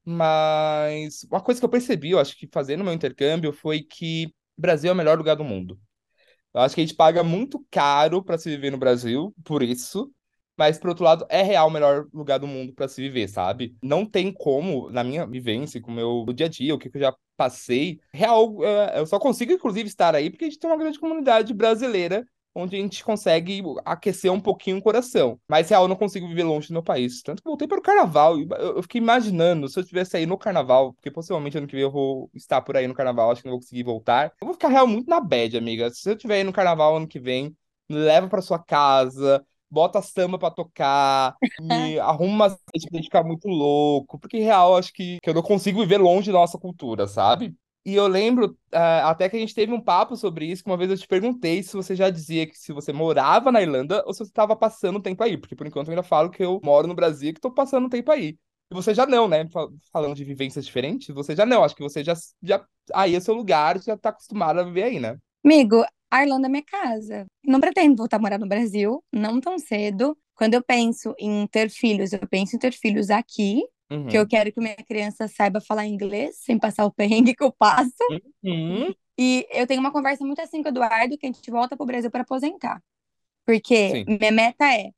[0.05, 4.27] Mas uma coisa que eu percebi, eu acho que fazendo meu intercâmbio, foi que
[4.57, 5.79] o Brasil é o melhor lugar do mundo.
[6.53, 10.11] Eu acho que a gente paga muito caro para se viver no Brasil, por isso.
[10.57, 13.75] Mas, por outro lado, é real o melhor lugar do mundo para se viver, sabe?
[13.81, 17.01] Não tem como, na minha vivência, com o meu dia a dia, o que eu
[17.01, 20.77] já passei, real, é, eu só consigo, inclusive, estar aí porque a gente tem uma
[20.77, 22.25] grande comunidade brasileira
[22.55, 25.39] onde a gente consegue aquecer um pouquinho o coração.
[25.47, 27.21] Mas, real, eu não consigo viver longe do meu país.
[27.21, 28.39] Tanto que voltei para o carnaval.
[28.39, 31.91] Eu fiquei imaginando, se eu estivesse aí no carnaval, porque possivelmente ano que vem eu
[31.91, 34.33] vou estar por aí no carnaval, acho que não vou conseguir voltar.
[34.39, 35.89] Eu vou ficar real muito na bad, amiga.
[35.89, 37.55] Se eu estiver aí no carnaval ano que vem,
[37.89, 43.47] leva para sua casa, bota samba pra tocar, me arruma uma gente pra ficar muito
[43.47, 47.55] louco, porque real acho que, que eu não consigo viver longe da nossa cultura, sabe?
[47.85, 50.77] E eu lembro uh, até que a gente teve um papo sobre isso, que uma
[50.77, 54.13] vez eu te perguntei se você já dizia que se você morava na Irlanda ou
[54.13, 56.87] se você estava passando tempo aí, porque por enquanto eu ainda falo que eu moro
[56.87, 58.37] no Brasil e que estou passando tempo aí.
[58.71, 59.45] E você já não, né?
[59.91, 61.63] Falando de vivências diferentes, você já não.
[61.63, 64.99] Acho que você já, já aí é seu lugar, já está acostumado a viver aí,
[64.99, 65.17] né?
[65.43, 65.83] Amigo,
[66.13, 67.25] a Irlanda é minha casa.
[67.43, 70.15] Não pretendo voltar a morar no Brasil, não tão cedo.
[70.35, 74.07] Quando eu penso em ter filhos, eu penso em ter filhos aqui, uhum.
[74.07, 77.51] que eu quero que minha criança saiba falar inglês, sem passar o perrengue que eu
[77.51, 77.91] passo.
[78.43, 78.93] Uhum.
[79.17, 81.83] E eu tenho uma conversa muito assim com o Eduardo, que a gente volta para
[81.83, 82.79] o Brasil para aposentar.
[83.43, 84.05] Porque Sim.
[84.19, 84.91] minha meta é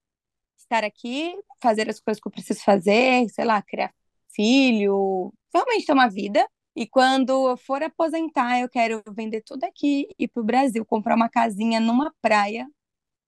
[0.57, 3.93] estar aqui, fazer as coisas que eu preciso fazer, sei lá, criar
[4.33, 10.07] filho, realmente ter uma vida e quando eu for aposentar, eu quero vender tudo aqui
[10.19, 12.67] e ir pro Brasil, comprar uma casinha numa praia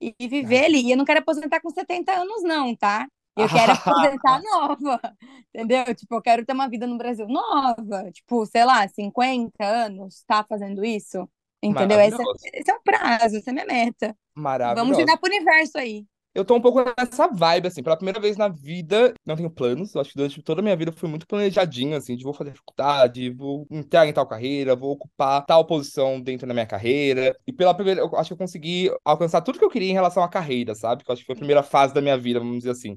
[0.01, 0.81] e viver ali.
[0.81, 3.07] E eu não quero aposentar com 70 anos, não, tá?
[3.37, 4.99] Eu quero aposentar nova,
[5.53, 5.95] entendeu?
[5.95, 10.43] Tipo, eu quero ter uma vida no Brasil nova, tipo, sei lá, 50 anos, tá
[10.43, 11.29] fazendo isso,
[11.63, 11.99] entendeu?
[12.01, 14.17] Esse, é, esse é o prazo, essa é a minha meta.
[14.35, 14.85] Maravilhoso.
[14.85, 16.05] Vamos jogar pro universo aí
[16.37, 19.95] eu tô um pouco nessa vibe, assim, pela primeira vez na vida, não tenho planos,
[19.95, 22.31] eu acho que durante toda a minha vida eu fui muito planejadinho, assim, de vou
[22.33, 27.35] fazer faculdade, vou entrar em tal carreira, vou ocupar tal posição dentro da minha carreira,
[27.47, 30.21] e pela primeira, eu acho que eu consegui alcançar tudo que eu queria em relação
[30.21, 31.03] à carreira, sabe?
[31.03, 32.95] Que eu acho que foi a primeira fase da minha vida, vamos dizer assim.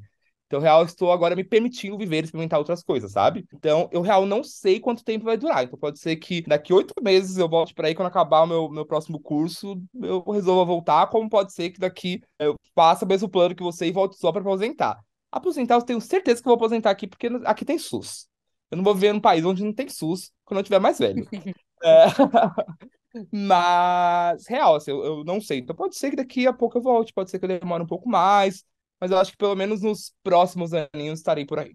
[0.50, 3.46] Então, real, estou agora me permitindo viver e experimentar outras coisas, sabe?
[3.54, 5.62] Então, eu, real, não sei quanto tempo vai durar.
[5.62, 8.68] Então, pode ser que daqui oito meses eu volte para aí, quando acabar o meu,
[8.68, 13.28] meu próximo curso, eu resolva voltar, como pode ser que daqui eu faça o mesmo
[13.28, 14.98] plano que você e volte só para aposentar.
[15.30, 18.26] Aposentar, eu tenho certeza que eu vou aposentar aqui, porque aqui tem SUS.
[18.72, 21.28] Eu não vou viver num país onde não tem SUS quando eu tiver mais velho.
[21.84, 22.06] é...
[23.32, 25.58] Mas, real, assim, eu, eu, não sei.
[25.58, 27.86] Então pode ser que daqui a pouco eu volte, pode ser que eu demore um
[27.86, 28.64] pouco mais.
[29.00, 31.74] Mas eu acho que pelo menos nos próximos aninhos estarei por aí.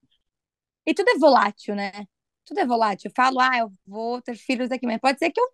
[0.85, 1.91] E tudo é volátil, né?
[2.45, 3.09] Tudo é volátil.
[3.09, 5.47] Eu falo, ah, eu vou ter filhos aqui, mas pode ser que eu,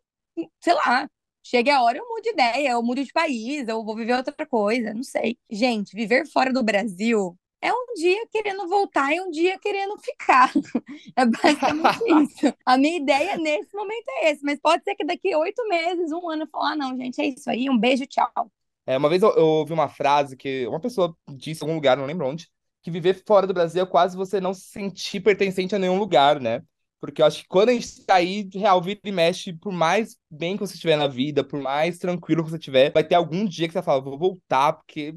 [0.62, 1.10] sei lá,
[1.44, 4.46] chegue a hora eu mude de ideia, eu mude de país, eu vou viver outra
[4.46, 5.38] coisa, não sei.
[5.50, 10.52] Gente, viver fora do Brasil é um dia querendo voltar e um dia querendo ficar.
[11.16, 12.54] É basicamente isso.
[12.66, 16.30] A minha ideia nesse momento é esse, mas pode ser que daqui oito meses, um
[16.30, 18.52] ano, eu falar, ah, não, gente, é isso aí, um beijo, tchau.
[18.86, 21.98] É, uma vez eu, eu ouvi uma frase que uma pessoa disse em algum lugar,
[21.98, 22.50] não lembro onde,
[22.82, 26.40] que viver fora do Brasil é quase você não se sentir pertencente a nenhum lugar,
[26.40, 26.62] né?
[27.00, 30.16] Porque eu acho que quando a gente tá aí, real, vira e mexe, por mais
[30.30, 33.44] bem que você estiver na vida, por mais tranquilo que você estiver, vai ter algum
[33.44, 35.16] dia que você fala, vou voltar, porque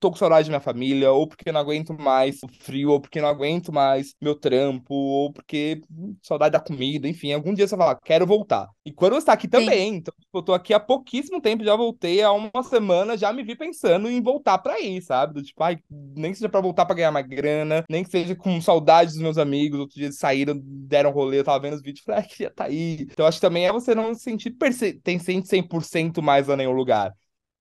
[0.00, 3.20] tô com saudade da minha família, ou porque não aguento mais o frio, ou porque
[3.20, 5.82] não aguento mais meu trampo, ou porque
[6.22, 8.66] saudade da comida, enfim, algum dia você vai falar, quero voltar.
[8.84, 9.96] E quando você tá aqui também, Sim.
[9.96, 13.42] então tipo, eu tô aqui há pouquíssimo tempo, já voltei há uma semana, já me
[13.42, 15.34] vi pensando em voltar pra aí, sabe?
[15.34, 18.34] Do tipo, ai, nem que seja pra voltar pra ganhar mais grana, nem que seja
[18.34, 21.82] com saudade dos meus amigos, outro dia eles saíram, deram rolê, eu tava vendo os
[21.82, 23.02] vídeos, falei, ai, queria tá aí.
[23.02, 27.12] Então acho que também é você não se sentir pertencente 100% mais a nenhum lugar.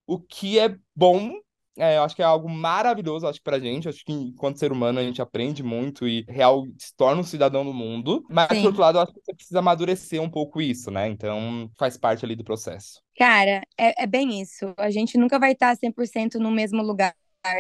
[0.08, 1.32] O que é bom
[1.80, 3.88] é, eu acho que é algo maravilhoso, acho que pra gente.
[3.88, 7.63] Acho que enquanto ser humano a gente aprende muito e real se torna um cidadão
[7.63, 8.26] do mundo.
[8.30, 8.62] Mas, Sim.
[8.62, 11.08] por outro lado, eu acho que você precisa amadurecer um pouco isso, né?
[11.08, 13.02] Então, faz parte ali do processo.
[13.18, 14.74] Cara, é, é bem isso.
[14.78, 17.15] A gente nunca vai estar 100% no mesmo lugar.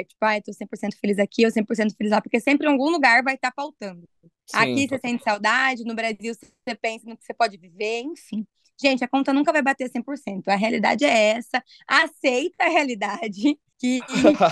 [0.07, 3.23] Tipo, ah, tô 100% feliz aqui, ou 100% feliz lá, porque sempre em algum lugar
[3.23, 4.03] vai estar faltando.
[4.45, 8.45] Sim, aqui você sente saudade, no Brasil você pensa no que você pode viver, enfim.
[8.81, 10.47] Gente, a conta nunca vai bater 100%.
[10.47, 11.63] A realidade é essa.
[11.87, 14.01] Aceita a realidade que,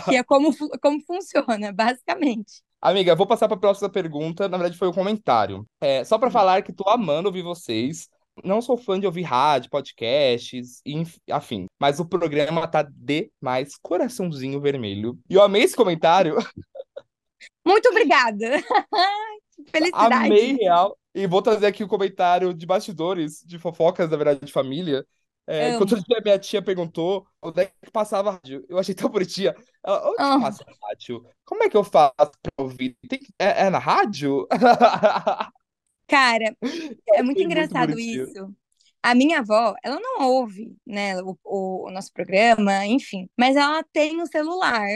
[0.09, 2.63] que é como, como funciona, basicamente.
[2.81, 4.47] Amiga, vou passar para a próxima pergunta.
[4.47, 5.67] Na verdade, foi um comentário.
[5.81, 6.31] É, só para hum.
[6.31, 8.07] falar que tô amando ouvir vocês.
[8.43, 10.81] Não sou fã de ouvir rádio, podcasts,
[11.31, 11.65] afim.
[11.79, 13.75] Mas o programa tá demais.
[13.81, 15.17] Coraçãozinho vermelho.
[15.27, 16.35] E eu amei esse comentário.
[17.65, 18.61] Muito obrigada.
[19.71, 20.13] Felicidade.
[20.13, 20.95] Amei real.
[21.15, 25.03] E vou trazer aqui o um comentário de bastidores, de fofocas, na verdade, de família.
[25.47, 29.55] É, quando dia minha tia perguntou onde é que passava rádio, eu achei tão bonitinha.
[29.83, 30.41] Ela, onde oh.
[30.41, 31.25] passa rádio?
[31.45, 32.97] Como é que eu faço pra ouvir?
[33.07, 34.45] Tem, é, é, na rádio?
[36.07, 36.55] Cara,
[37.13, 38.53] é muito engraçado muito isso.
[39.01, 43.81] A minha avó, ela não ouve, né, o, o, o, nosso programa, enfim, mas ela
[43.93, 44.89] tem um celular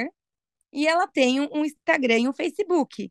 [0.74, 3.10] e ela tem um Instagram e um Facebook.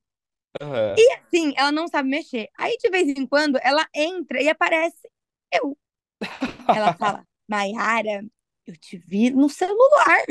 [0.60, 0.94] Uhum.
[0.98, 2.48] E assim, ela não sabe mexer.
[2.58, 5.08] Aí, de vez em quando, ela entra e aparece
[5.52, 5.76] eu.
[6.68, 8.24] Ela fala, Maiara,
[8.64, 10.24] eu te vi no celular.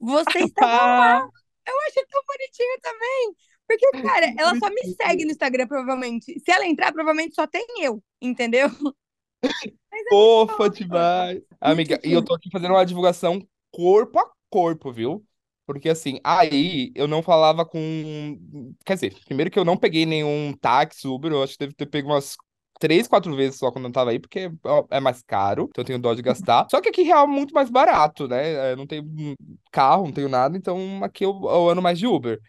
[0.00, 1.28] Você estava lá.
[1.66, 3.36] Eu achei tão bonitinho também.
[3.66, 6.40] Porque, cara, ela só me segue no Instagram, provavelmente.
[6.40, 8.68] Se ela entrar, provavelmente só tem eu, entendeu?
[9.40, 11.40] É Fofa demais.
[11.60, 15.24] Amiga, e eu tô aqui fazendo uma divulgação corpo a corpo, viu?
[15.64, 18.38] Porque assim, aí eu não falava com.
[18.84, 21.86] Quer dizer, primeiro que eu não peguei nenhum táxi, Uber, eu acho que deve ter
[21.86, 22.36] pego umas
[22.78, 24.50] três, quatro vezes só quando eu tava aí, porque
[24.90, 26.66] é mais caro, então eu tenho dó de gastar.
[26.70, 28.72] Só que aqui real é muito mais barato, né?
[28.72, 29.04] Eu não tenho
[29.70, 32.40] carro, não tenho nada, então aqui eu, eu ando mais de Uber.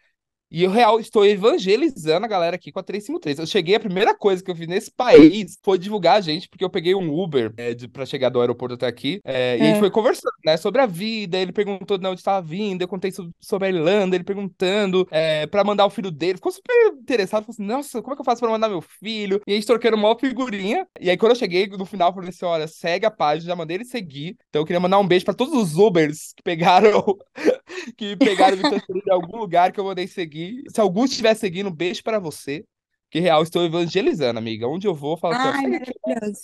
[0.51, 3.37] E eu real estou evangelizando a galera aqui com a 353.
[3.37, 6.63] Eu cheguei, a primeira coisa que eu fiz nesse país foi divulgar a gente, porque
[6.63, 9.21] eu peguei um Uber é, pra chegar do aeroporto até aqui.
[9.23, 9.79] É, e a gente é.
[9.79, 11.37] foi conversando, né, sobre a vida.
[11.37, 15.63] Ele perguntou de onde estava vindo, eu contei sobre, a Irlanda, ele perguntando é, pra
[15.63, 16.37] mandar o filho dele.
[16.37, 19.41] Ficou super interessado, falou assim: nossa, como é que eu faço pra mandar meu filho?
[19.45, 20.87] E a gente trocando uma figurinha.
[20.99, 23.55] E aí, quando eu cheguei no final, eu falei assim: olha, segue a página, já
[23.55, 24.35] mandei ele seguir.
[24.49, 27.03] Então eu queria mandar um beijo pra todos os Ubers que pegaram,
[27.95, 28.57] que pegaram
[28.89, 30.63] me em algum lugar que eu mandei seguir seguir.
[30.69, 32.63] Se algum estiver seguindo, um beijo para você.
[33.09, 34.67] Que real, estou evangelizando, amiga.
[34.67, 35.91] Onde eu vou, falo assim, aqui,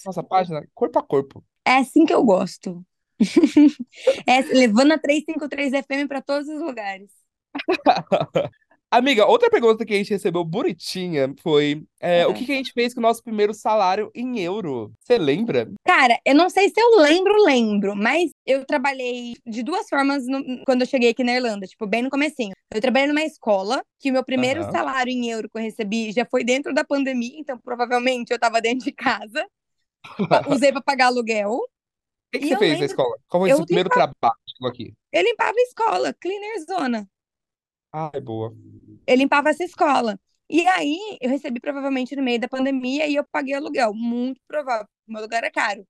[0.06, 1.44] nossa página, corpo a corpo.
[1.64, 2.84] É assim que eu gosto.
[4.28, 7.10] é, levando a 353 FM para todos os lugares.
[8.92, 12.72] Amiga, outra pergunta que a gente recebeu bonitinha foi é, o que, que, a gente
[12.72, 14.94] fez com o nosso primeiro salário em euro?
[15.00, 15.70] Você lembra?
[15.86, 20.64] Cara, eu não sei se eu lembro, lembro, mas eu trabalhei de duas formas no,
[20.66, 22.54] quando eu cheguei aqui na Irlanda, tipo, bem no comecinho.
[22.74, 24.72] Eu trabalhei numa escola, que o meu primeiro uhum.
[24.72, 28.62] salário em euro que eu recebi já foi dentro da pandemia, então provavelmente eu tava
[28.62, 29.46] dentro de casa.
[30.48, 31.52] Usei pra pagar aluguel.
[31.52, 31.68] O
[32.32, 32.80] que, que você fez lembro...
[32.80, 33.18] na escola?
[33.28, 34.14] Qual foi o seu primeiro limpava...
[34.20, 34.94] trabalho aqui?
[35.12, 37.10] Eu limpava a escola, cleaner zona.
[37.98, 38.54] Ah, é boa.
[39.08, 40.20] Eu limpava essa escola.
[40.50, 43.94] E aí, eu recebi provavelmente no meio da pandemia e eu paguei aluguel.
[43.94, 45.88] Muito provável, meu lugar era caro.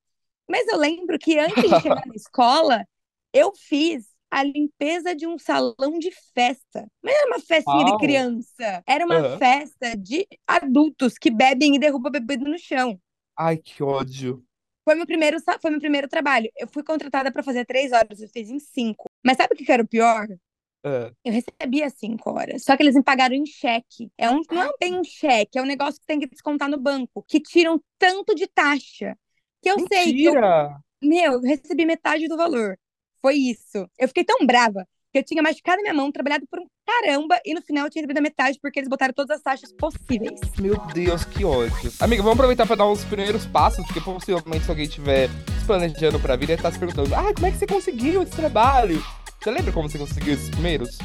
[0.48, 2.86] Mas eu lembro que antes de chegar na escola,
[3.34, 6.88] eu fiz a limpeza de um salão de festa.
[7.02, 9.38] Não era uma festinha de criança, era uma uhum.
[9.40, 13.00] festa de adultos que bebem e derrubam bebida no chão.
[13.36, 14.46] Ai, que ódio.
[14.84, 16.52] Foi meu primeiro, foi meu primeiro trabalho.
[16.56, 19.10] Eu fui contratada para fazer três horas, eu fiz em cinco.
[19.26, 20.28] Mas sabe o que era o pior?
[20.86, 21.12] É.
[21.26, 22.64] Eu recebia cinco horas.
[22.64, 24.12] Só que eles me pagaram em cheque.
[24.16, 26.80] É um, não é bem um cheque, é um negócio que tem que descontar no
[26.80, 29.18] banco, que tiram tanto de taxa.
[29.64, 30.78] Que eu sei que eu, Mentira!
[31.02, 32.78] meu, eu recebi metade do valor.
[33.20, 33.90] Foi isso.
[33.98, 37.56] Eu fiquei tão brava que eu tinha machucado minha mão, trabalhado por um caramba, e
[37.56, 40.40] no final eu tinha recebido a metade porque eles botaram todas as taxas possíveis.
[40.60, 41.92] Meu Deus, que ódio.
[42.00, 46.20] Amiga, vamos aproveitar pra dar os primeiros passos, porque possivelmente se alguém estiver se planejando
[46.20, 49.04] pra vida, ele tá se perguntando: ah, como é que você conseguiu esse trabalho?
[49.46, 50.98] Você lembra como você conseguiu esses primeiros?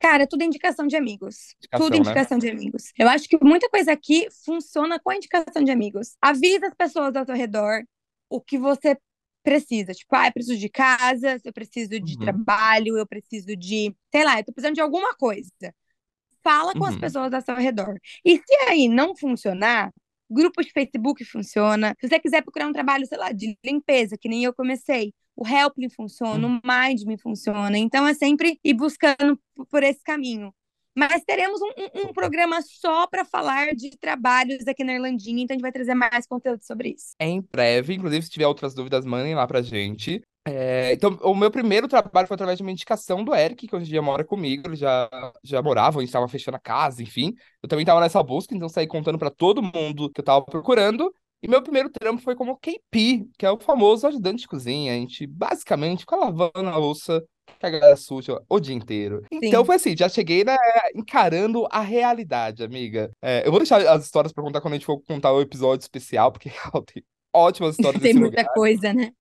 [0.00, 1.54] Cara, tudo é indicação de amigos.
[1.58, 1.98] Indicação, tudo né?
[2.00, 2.92] indicação de amigos.
[2.98, 6.16] Eu acho que muita coisa aqui funciona com a indicação de amigos.
[6.20, 7.84] Avisa as pessoas ao seu redor
[8.28, 8.98] o que você
[9.44, 9.92] precisa.
[9.92, 12.24] Tipo, ah, eu preciso de casa, eu preciso de Uhum.
[12.24, 15.48] trabalho, eu preciso de, sei lá, eu tô precisando de alguma coisa.
[16.42, 17.00] Fala com as Uhum.
[17.00, 17.94] pessoas ao seu redor.
[18.24, 19.92] E se aí não funcionar,
[20.28, 21.94] grupo de Facebook funciona.
[22.00, 25.46] Se você quiser procurar um trabalho, sei lá, de limpeza, que nem eu comecei, o
[25.46, 26.60] Helpling funciona, Uhum.
[26.62, 27.78] o Mind Me funciona.
[27.78, 29.38] Então é sempre ir buscando
[29.70, 30.52] por esse caminho.
[30.96, 35.56] Mas teremos um, um- programa só para falar de trabalhos aqui na Irlandinha, então a
[35.56, 37.14] gente vai trazer mais conteúdo sobre isso.
[37.20, 40.20] É em breve, inclusive, se tiver outras dúvidas, mandem lá pra gente.
[40.44, 43.84] É, então, o meu primeiro trabalho foi através de uma indicação do Eric, que hoje
[43.84, 44.66] em dia mora comigo.
[44.66, 45.08] Ele já,
[45.44, 47.34] já morava, a gente tava fechando a casa, enfim.
[47.62, 51.14] Eu também tava nessa busca, então saí contando pra todo mundo que eu tava procurando.
[51.42, 54.92] E meu primeiro trampo foi como KP, que é o famoso ajudante de cozinha.
[54.92, 57.24] A gente basicamente fica lavando a louça
[57.58, 59.24] que a galera suja o dia inteiro.
[59.30, 59.66] Então Sim.
[59.66, 60.56] foi assim, já cheguei né,
[60.94, 63.10] encarando a realidade, amiga.
[63.22, 65.82] É, eu vou deixar as histórias pra contar quando a gente for contar o episódio
[65.82, 66.50] especial, porque
[66.92, 68.54] tem ótimas histórias Tem muita lugar.
[68.54, 69.12] coisa, né?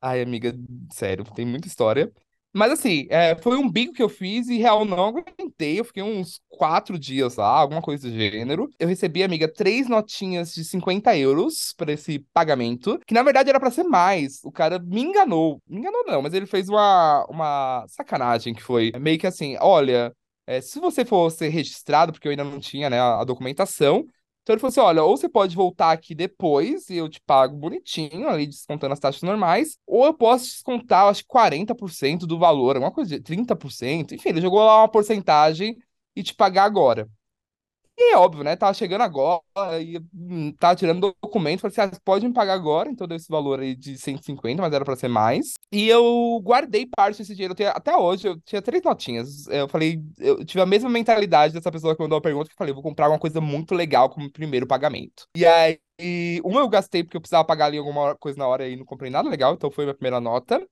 [0.00, 0.54] Ai, amiga,
[0.92, 2.12] sério, tem muita história.
[2.56, 5.78] Mas assim, é, foi um bico que eu fiz e real não aguentei.
[5.78, 8.70] Eu fiquei uns quatro dias lá, alguma coisa do gênero.
[8.78, 13.60] Eu recebi, amiga, três notinhas de 50 euros para esse pagamento, que na verdade era
[13.60, 14.40] para ser mais.
[14.42, 15.60] O cara me enganou.
[15.68, 20.10] Me enganou não, mas ele fez uma, uma sacanagem que foi meio que assim: olha,
[20.46, 24.06] é, se você for ser registrado, porque eu ainda não tinha, né, a, a documentação.
[24.46, 27.56] Então ele falou assim: olha, ou você pode voltar aqui depois e eu te pago
[27.56, 32.76] bonitinho, ali descontando as taxas normais, ou eu posso descontar, acho que 40% do valor,
[32.76, 34.14] alguma coisa de 30%.
[34.14, 35.76] Enfim, ele jogou lá uma porcentagem
[36.14, 37.08] e te pagar agora.
[37.98, 38.54] E é óbvio, né?
[38.56, 39.42] Tava chegando agora
[39.80, 41.60] e hum, tava tirando documento.
[41.60, 42.90] Falei assim: ah, pode me pagar agora.
[42.90, 45.54] Então deu esse valor aí de 150, mas era pra ser mais.
[45.72, 47.54] E eu guardei parte desse dinheiro.
[47.74, 49.46] Até hoje eu tinha três notinhas.
[49.48, 52.58] Eu falei, eu tive a mesma mentalidade dessa pessoa que mandou a pergunta, que eu
[52.58, 55.26] falei, vou comprar uma coisa muito legal como primeiro pagamento.
[55.34, 55.78] E aí,
[56.44, 59.10] uma eu gastei porque eu precisava pagar ali alguma coisa na hora e não comprei
[59.10, 60.62] nada legal, então foi a minha primeira nota.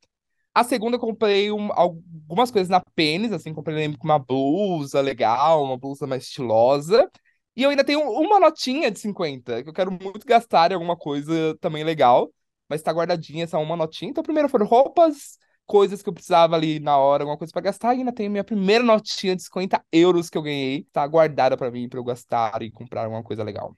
[0.54, 5.76] A segunda eu comprei um- algumas coisas na Pennies, assim, comprei uma blusa legal, uma
[5.76, 7.10] blusa mais estilosa.
[7.56, 10.96] E eu ainda tenho uma notinha de 50, que eu quero muito gastar em alguma
[10.96, 12.32] coisa também legal,
[12.68, 14.10] mas tá guardadinha essa uma notinha.
[14.10, 17.94] Então, primeiro foram roupas, coisas que eu precisava ali na hora, alguma coisa pra gastar,
[17.94, 21.70] e ainda tenho minha primeira notinha de 50 euros que eu ganhei, tá guardada pra
[21.70, 23.76] mim, pra eu gastar e comprar alguma coisa legal.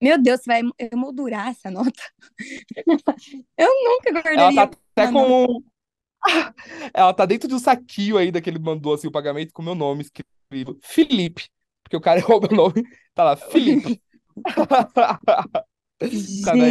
[0.00, 0.60] Meu Deus, você vai
[0.92, 2.02] emoldurar essa nota?
[3.56, 5.36] Eu nunca Ela guardaria tá até uma nota.
[6.94, 9.74] Ela tá dentro de um saquinho ainda que ele mandou assim o pagamento com meu
[9.74, 10.28] nome escrito
[10.82, 11.48] Felipe.
[11.82, 12.82] Porque o cara errou meu nome.
[13.14, 14.00] Tá lá, Felipe.
[16.44, 16.66] Tá na-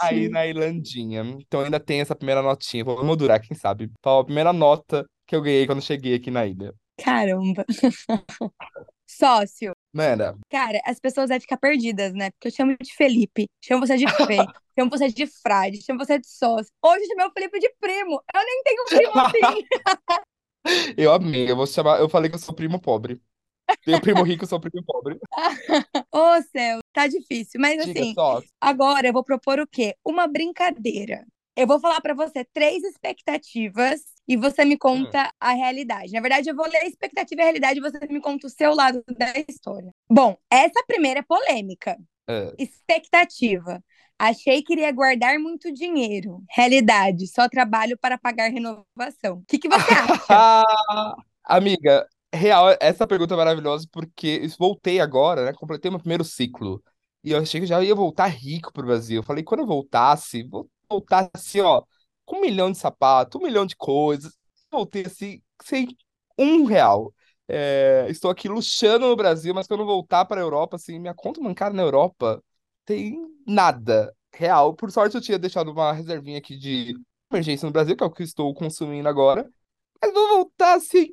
[0.00, 1.22] aí- na Irlandinha.
[1.22, 2.84] Então ainda tem essa primeira notinha.
[2.84, 3.90] Vou moldurar, quem sabe.
[4.02, 6.74] Foi a primeira nota que eu ganhei quando cheguei aqui na ilha.
[6.98, 7.64] Caramba.
[9.06, 12.30] Sócio, Mano, cara, as pessoas vão ficar perdidas, né?
[12.30, 14.36] Porque eu chamo de Felipe, chamo você de Fê,
[14.78, 16.70] chamo você de Frade, chamo você de sócio.
[16.84, 18.22] Hoje eu chamei o Felipe de primo.
[18.34, 19.66] Eu nem tenho primo assim.
[20.96, 21.50] eu amei.
[21.50, 21.98] Eu vou chamar.
[21.98, 23.20] Eu falei que eu sou primo pobre.
[23.84, 25.18] Tenho primo rico, eu sou primo pobre.
[26.12, 27.60] Ô céu, tá difícil.
[27.60, 28.42] Mas Diga assim, só.
[28.60, 29.94] agora eu vou propor o quê?
[30.04, 31.26] Uma brincadeira.
[31.56, 34.78] Eu vou falar pra você três expectativas e você me Hum.
[34.78, 36.12] conta a realidade.
[36.12, 38.50] Na verdade, eu vou ler a expectativa e a realidade e você me conta o
[38.50, 39.92] seu lado da história.
[40.10, 41.96] Bom, essa primeira é polêmica.
[42.26, 42.52] É.
[42.58, 43.82] Expectativa.
[44.18, 46.42] Achei que iria guardar muito dinheiro.
[46.50, 49.38] Realidade, só trabalho para pagar renovação.
[49.38, 50.42] O que, que você acha?
[51.44, 55.52] Amiga, real, essa pergunta é maravilhosa porque eu voltei agora, né?
[55.54, 56.82] Completei meu primeiro ciclo.
[57.24, 59.16] E eu achei que já ia voltar rico pro Brasil.
[59.18, 61.82] Eu falei, quando eu voltasse, vou voltar assim, ó,
[62.28, 64.34] com um milhão de sapato, um milhão de coisas.
[64.70, 65.88] Voltei assim, sem
[66.38, 67.12] um real.
[67.48, 71.14] É, estou aqui luxando no Brasil, mas quando eu voltar para a Europa, assim, minha
[71.14, 72.42] conta bancária na Europa
[72.84, 74.74] tem nada real.
[74.74, 76.94] Por sorte, eu tinha deixado uma reservinha aqui de
[77.30, 79.48] emergência no Brasil, que é o que estou consumindo agora.
[80.02, 81.08] Mas vou voltar assim,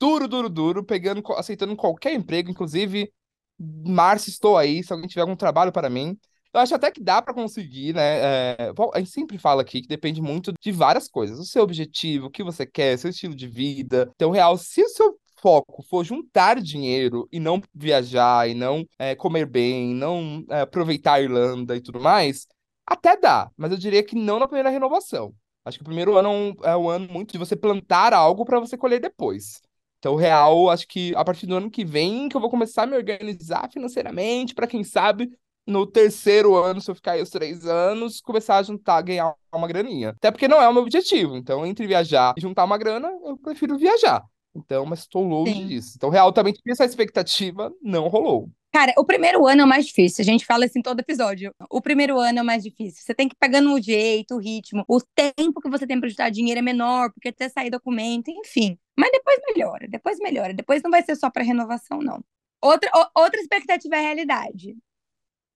[0.00, 3.12] duro, duro, duro, pegando, aceitando qualquer emprego, inclusive,
[3.58, 6.18] março estou aí, se alguém tiver algum trabalho para mim.
[6.52, 8.18] Eu acho até que dá para conseguir, né?
[8.58, 11.38] É, a gente sempre fala aqui que depende muito de várias coisas.
[11.38, 14.10] O seu objetivo, o que você quer, seu estilo de vida.
[14.14, 19.14] Então, real, se o seu foco for juntar dinheiro e não viajar, e não é,
[19.14, 22.46] comer bem, não é, aproveitar a Irlanda e tudo mais,
[22.86, 25.34] até dá, mas eu diria que não na primeira renovação.
[25.64, 28.44] Acho que o primeiro ano é um, é um ano muito de você plantar algo
[28.44, 29.60] para você colher depois.
[29.98, 32.86] Então, real, acho que a partir do ano que vem que eu vou começar a
[32.86, 35.30] me organizar financeiramente, para quem sabe,
[35.68, 39.68] no terceiro ano, se eu ficar aí os três anos, começar a juntar, ganhar uma
[39.68, 40.10] graninha.
[40.10, 41.36] Até porque não é o meu objetivo.
[41.36, 44.24] Então, entre viajar e juntar uma grana, eu prefiro viajar.
[44.56, 45.66] Então, mas estou longe Sim.
[45.66, 45.92] disso.
[45.96, 48.48] Então, real, também tinha essa expectativa, não rolou.
[48.72, 50.22] Cara, o primeiro ano é o mais difícil.
[50.22, 51.52] A gente fala assim todo episódio.
[51.70, 53.02] O primeiro ano é o mais difícil.
[53.02, 54.84] Você tem que ir pegando o jeito, o ritmo.
[54.88, 58.78] O tempo que você tem para juntar dinheiro é menor, porque até sair documento, enfim.
[58.96, 60.54] Mas depois melhora, depois melhora.
[60.54, 62.22] Depois não vai ser só para renovação, não.
[62.60, 64.76] Outra, outra expectativa é a realidade.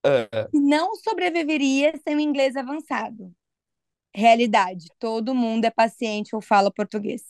[0.04, 0.48] É.
[0.52, 3.32] Não sobreviveria sem o inglês avançado.
[4.14, 4.86] Realidade.
[4.98, 7.22] Todo mundo é paciente ou fala português.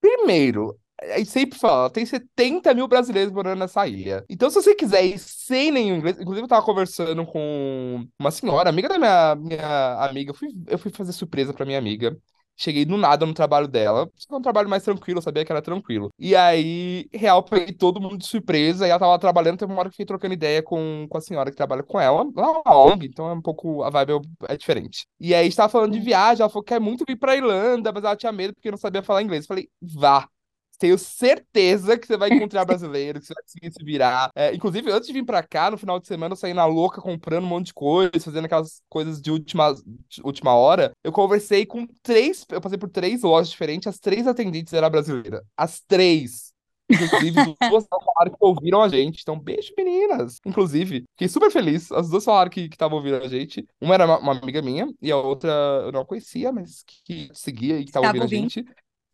[0.00, 4.24] Primeiro, aí sempre fala, tem 70 mil brasileiros morando nessa ilha.
[4.28, 8.68] Então, se você quiser ir sem nenhum inglês, inclusive eu tava conversando com uma senhora,
[8.68, 12.16] amiga da minha, minha amiga, eu fui, eu fui fazer surpresa pra minha amiga.
[12.56, 14.08] Cheguei do nada no trabalho dela.
[14.28, 16.10] Foi um trabalho mais tranquilo, eu sabia que era tranquilo.
[16.18, 18.86] E aí, real, peguei todo mundo de surpresa.
[18.86, 21.50] E ela tava trabalhando, teve uma hora que fiquei trocando ideia com, com a senhora
[21.50, 22.24] que trabalha com ela.
[22.34, 23.82] Lá na ONG, então é um pouco.
[23.82, 24.12] A vibe
[24.48, 25.06] é, é diferente.
[25.18, 26.42] E aí, a gente tava falando de viagem.
[26.42, 29.02] Ela falou que quer muito vir pra Irlanda, mas ela tinha medo porque não sabia
[29.02, 29.44] falar inglês.
[29.44, 30.28] Eu falei, vá
[30.78, 34.30] tenho certeza que você vai encontrar brasileiro, que você vai conseguir se virar.
[34.34, 37.00] É, inclusive, antes de vir pra cá, no final de semana, eu saí na louca
[37.00, 39.74] comprando um monte de coisa, fazendo aquelas coisas de última,
[40.08, 40.92] de última hora.
[41.04, 45.42] Eu conversei com três, eu passei por três lojas diferentes, as três atendentes eram brasileiras.
[45.56, 46.52] As três.
[46.90, 47.34] Inclusive,
[47.70, 49.20] duas falaram que ouviram a gente.
[49.22, 50.40] Então, beijo, meninas.
[50.44, 51.90] Inclusive, fiquei super feliz.
[51.92, 53.66] As duas falaram que estavam ouvindo a gente.
[53.80, 55.50] Uma era uma, uma, amiga minha e a outra
[55.84, 58.64] eu não conhecia, mas que, que seguia e que estava ouvindo, ouvindo a gente.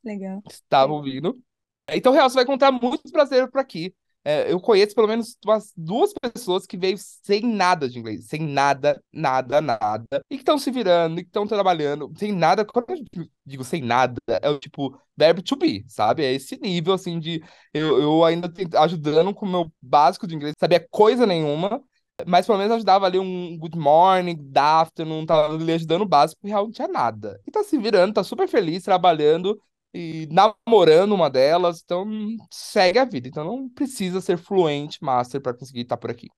[0.04, 0.42] Legal.
[0.48, 1.36] Estava ouvindo.
[1.90, 3.94] Então, real, você vai encontrar muitos brasileiros por aqui.
[4.24, 8.40] É, eu conheço pelo menos umas duas pessoas que veio sem nada de inglês, sem
[8.40, 12.64] nada, nada, nada, e que estão se virando, e que estão trabalhando, sem nada.
[12.64, 12.96] Quando eu
[13.46, 16.24] digo sem nada, é o tipo verbo to be, sabe?
[16.24, 20.54] É esse nível, assim, de eu, eu ainda ajudando com o meu básico de inglês,
[20.58, 21.82] sabia coisa nenhuma,
[22.26, 26.46] mas pelo menos ajudava ali um good morning, good afternoon, tava ali ajudando o básico,
[26.46, 27.40] real não tinha nada.
[27.46, 29.58] E tá se virando, tá super feliz, trabalhando,
[29.98, 32.06] e namorando uma delas, então
[32.50, 33.26] segue a vida.
[33.26, 36.28] Então não precisa ser fluente master para conseguir estar por aqui.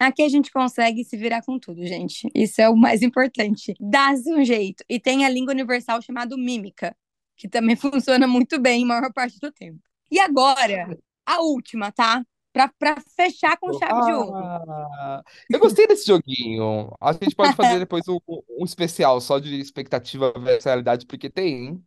[0.00, 2.28] Aqui a gente consegue se virar com tudo, gente.
[2.34, 3.72] Isso é o mais importante.
[3.78, 4.82] Dá-se um jeito.
[4.88, 6.96] E tem a língua universal chamada mímica,
[7.36, 9.78] que também funciona muito bem a maior parte do tempo.
[10.10, 12.24] E agora, a última, tá?
[12.52, 15.24] Pra, pra fechar com chave ah, de ouro.
[15.48, 16.92] Eu gostei desse joguinho.
[17.00, 21.66] A gente pode fazer depois um, um especial só de expectativa versus realidade, porque tem,
[21.66, 21.84] hein?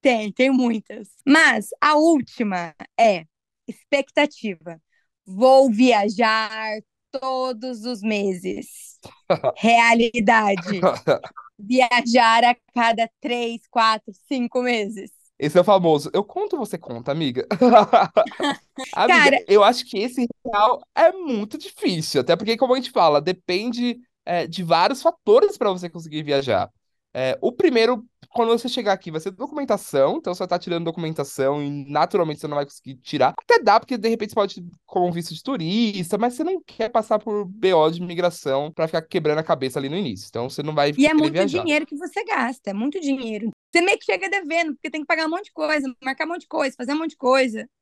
[0.00, 1.08] Tem, tem muitas.
[1.26, 3.24] Mas a última é
[3.66, 4.80] expectativa.
[5.26, 8.98] Vou viajar todos os meses.
[9.56, 10.80] Realidade.
[11.58, 15.10] viajar a cada três, quatro, cinco meses.
[15.38, 16.10] Esse é o famoso.
[16.12, 17.46] Eu conto, você conta, amiga.
[18.94, 19.44] amiga, Cara...
[19.48, 22.20] eu acho que esse real é muito difícil.
[22.20, 26.70] Até porque, como a gente fala, depende é, de vários fatores para você conseguir viajar.
[27.12, 30.84] É, o primeiro, quando você chegar aqui, vai ser documentação, então você vai estar tirando
[30.84, 33.34] documentação e naturalmente você não vai conseguir tirar.
[33.36, 36.88] Até dá, porque de repente você pode como visto de turista, mas você não quer
[36.88, 40.26] passar por BO de imigração para ficar quebrando a cabeça ali no início.
[40.28, 41.62] Então você não vai E é muito viajar.
[41.62, 43.50] dinheiro que você gasta, é muito dinheiro.
[43.72, 46.28] Você meio que chega devendo, porque tem que pagar um monte de coisa, marcar um
[46.28, 47.68] monte de coisa, fazer um monte de coisa.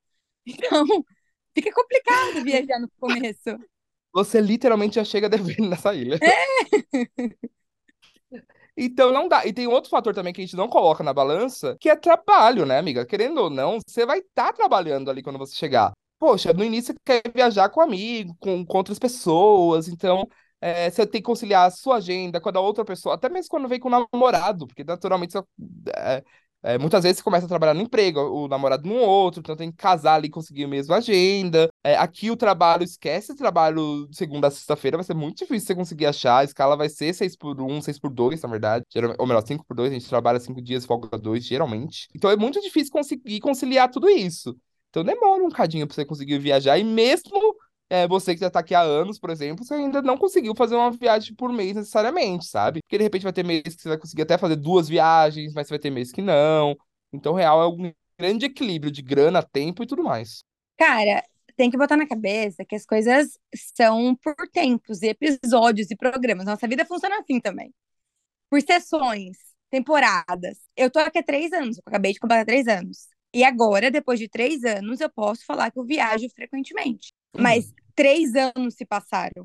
[0.47, 0.87] Então,
[1.55, 3.59] fica complicado viajar no começo.
[4.15, 6.19] Você literalmente já chega devendo nessa ilha.
[6.23, 6.39] É.
[8.81, 9.45] Então não dá.
[9.45, 12.65] E tem outro fator também que a gente não coloca na balança, que é trabalho,
[12.65, 13.05] né, amiga?
[13.05, 15.93] Querendo ou não, você vai estar tá trabalhando ali quando você chegar.
[16.19, 20.29] Poxa, no início você quer viajar com amigo, com, com outras pessoas, então
[20.61, 23.51] é, você tem que conciliar a sua agenda com a da outra pessoa, até mesmo
[23.51, 25.45] quando vem com o namorado, porque naturalmente você,
[25.97, 26.25] é,
[26.63, 29.71] é, muitas vezes você começa a trabalhar no emprego, o namorado no outro, então tem
[29.71, 31.69] que casar ali e conseguir a mesma agenda.
[31.85, 35.75] É, aqui o trabalho, esquece o trabalho segunda a sexta-feira, vai ser muito difícil você
[35.75, 36.39] conseguir achar.
[36.39, 38.85] A escala vai ser 6 por 1, 6 por 2, na verdade.
[39.19, 42.09] Ou melhor, 5 por 2, a gente trabalha 5 dias, folga 2, geralmente.
[42.15, 44.57] Então é muito difícil conseguir conciliar tudo isso.
[44.91, 47.55] Então demora um cadinho pra você conseguir viajar, e mesmo
[47.91, 50.75] é, você que já tá aqui há anos, por exemplo, você ainda não conseguiu fazer
[50.77, 52.81] uma viagem por mês necessariamente, sabe?
[52.83, 55.69] Porque de repente vai ter mês que você vai conseguir até fazer duas viagens, mas
[55.69, 56.77] vai ter mês que não.
[57.13, 60.43] Então, real é um grande equilíbrio de grana, tempo e tudo mais.
[60.77, 61.25] Cara,
[61.57, 63.39] tem que botar na cabeça que as coisas
[63.75, 66.45] são por tempos e episódios e programas.
[66.45, 67.73] Nossa vida funciona assim também.
[68.51, 69.37] Por sessões,
[69.71, 70.59] temporadas.
[70.77, 73.09] Eu tô aqui há três anos, eu acabei de completar três anos.
[73.35, 77.13] E agora, depois de três anos, eu posso falar que eu viajo frequentemente.
[77.35, 77.43] Uhum.
[77.43, 79.45] Mas três anos se passaram.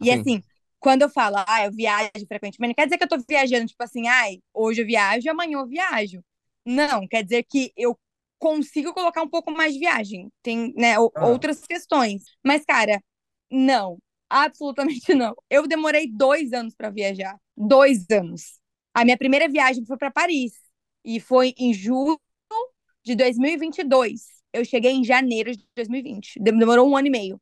[0.00, 0.20] E Sim.
[0.20, 0.42] assim,
[0.78, 3.82] quando eu falo, ah, eu viajo frequentemente, não quer dizer que eu tô viajando, tipo
[3.82, 6.22] assim, ai, hoje eu viajo, amanhã eu viajo.
[6.64, 7.98] Não, quer dizer que eu
[8.38, 10.30] consigo colocar um pouco mais de viagem.
[10.42, 11.26] Tem, né, Ah.
[11.26, 12.24] outras questões.
[12.44, 13.02] Mas, cara,
[13.50, 13.98] não.
[14.28, 15.34] Absolutamente não.
[15.50, 17.36] Eu demorei dois anos pra viajar.
[17.56, 18.58] Dois anos.
[18.94, 20.52] A minha primeira viagem foi pra Paris.
[21.04, 22.20] E foi em julho
[23.04, 24.22] de 2022.
[24.52, 26.40] Eu cheguei em janeiro de 2020.
[26.40, 27.40] Dem- Demorou um ano e meio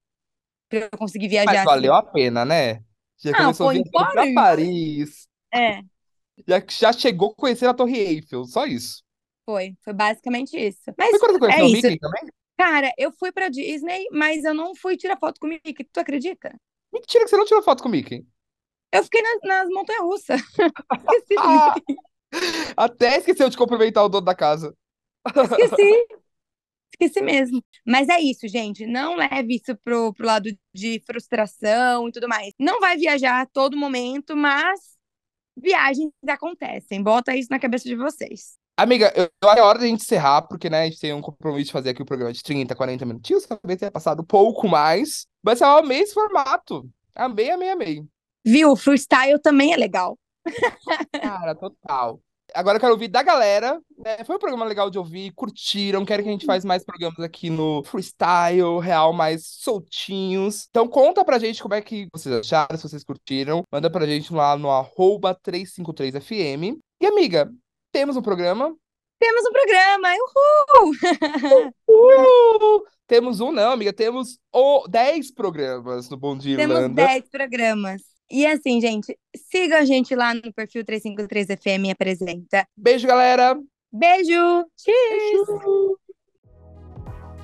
[0.69, 1.47] pra eu conseguir viajar.
[1.47, 1.67] Mas assim.
[1.67, 2.83] valeu a pena, né?
[3.19, 5.29] Já Não, começou foi viajando pra Paris.
[5.53, 5.81] É,
[6.47, 9.03] Já, já chegou a conhecer a Torre Eiffel, só isso.
[9.45, 9.75] foi.
[9.83, 10.81] Foi basicamente isso.
[10.97, 11.87] Mas, Foi quando você conheceu é o isso.
[11.87, 12.23] Mickey também?
[12.57, 15.85] cara, eu fui pra Disney, mas eu não fui tirar foto com o Mickey.
[15.93, 16.55] Tu acredita?
[16.93, 18.27] Mentira que você não tirou foto com o Mickey.
[18.93, 20.41] Eu fiquei nas, nas montanhas-russas.
[21.21, 21.97] Esqueci do Ah, Mickey.
[22.77, 24.75] até esqueceu de cumprimentar o dono da casa.
[25.27, 26.07] Esqueci.
[27.01, 27.62] Esqueci mesmo.
[27.87, 28.87] Mas é isso, gente.
[28.87, 32.53] Não leve isso pro, pro lado de frustração e tudo mais.
[32.59, 34.81] Não vai viajar a todo momento, mas
[35.57, 37.03] viagens acontecem.
[37.03, 38.59] Bota isso na cabeça de vocês.
[38.77, 41.73] Amiga, eu é hora da gente encerrar, porque, né, a gente tem um compromisso de
[41.73, 43.45] fazer aqui o programa de 30, 40 minutinhos.
[43.45, 45.27] Talvez tenha passado um pouco mais.
[45.43, 46.89] Mas eu amei esse formato.
[47.14, 48.05] Amei, amei, amei.
[48.45, 48.77] Viu?
[48.77, 50.16] Freestyle também é legal.
[51.21, 52.21] Cara, total.
[52.55, 53.80] Agora eu quero ouvir da galera.
[53.99, 54.24] né?
[54.24, 56.05] Foi um programa legal de ouvir, curtiram.
[56.05, 60.66] Quero que a gente faça mais programas aqui no Freestyle Real, mais soltinhos.
[60.70, 63.62] Então conta pra gente como é que vocês acharam, se vocês curtiram.
[63.70, 66.78] Manda pra gente lá no arroba 353FM.
[67.01, 67.51] E amiga,
[67.92, 68.74] temos um programa.
[69.20, 70.09] Temos um programa.
[70.14, 71.72] Uhul!
[71.90, 72.82] Uh!
[73.07, 73.92] Temos um, não, amiga.
[73.92, 77.07] Temos o 10 programas no Bom Dia Temos Irlanda.
[77.07, 78.03] 10 programas.
[78.31, 79.16] E assim, gente,
[79.51, 82.66] siga a gente lá no perfil 353FM Apresenta.
[82.76, 83.59] Beijo, galera!
[83.91, 84.66] Beijo!
[84.76, 85.99] Cheers!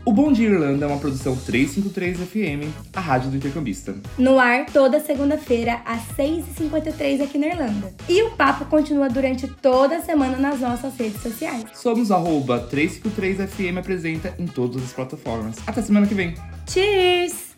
[0.07, 3.97] O Bom Dia Irlanda é uma produção 353 FM, a rádio do intercambista.
[4.19, 7.95] No ar toda segunda-feira, às 6h53 aqui na Irlanda.
[8.07, 11.65] E o papo continua durante toda a semana nas nossas redes sociais.
[11.73, 15.57] Somos arroba 353FM apresenta em todas as plataformas.
[15.67, 16.35] Até semana que vem.
[16.69, 17.54] Cheers!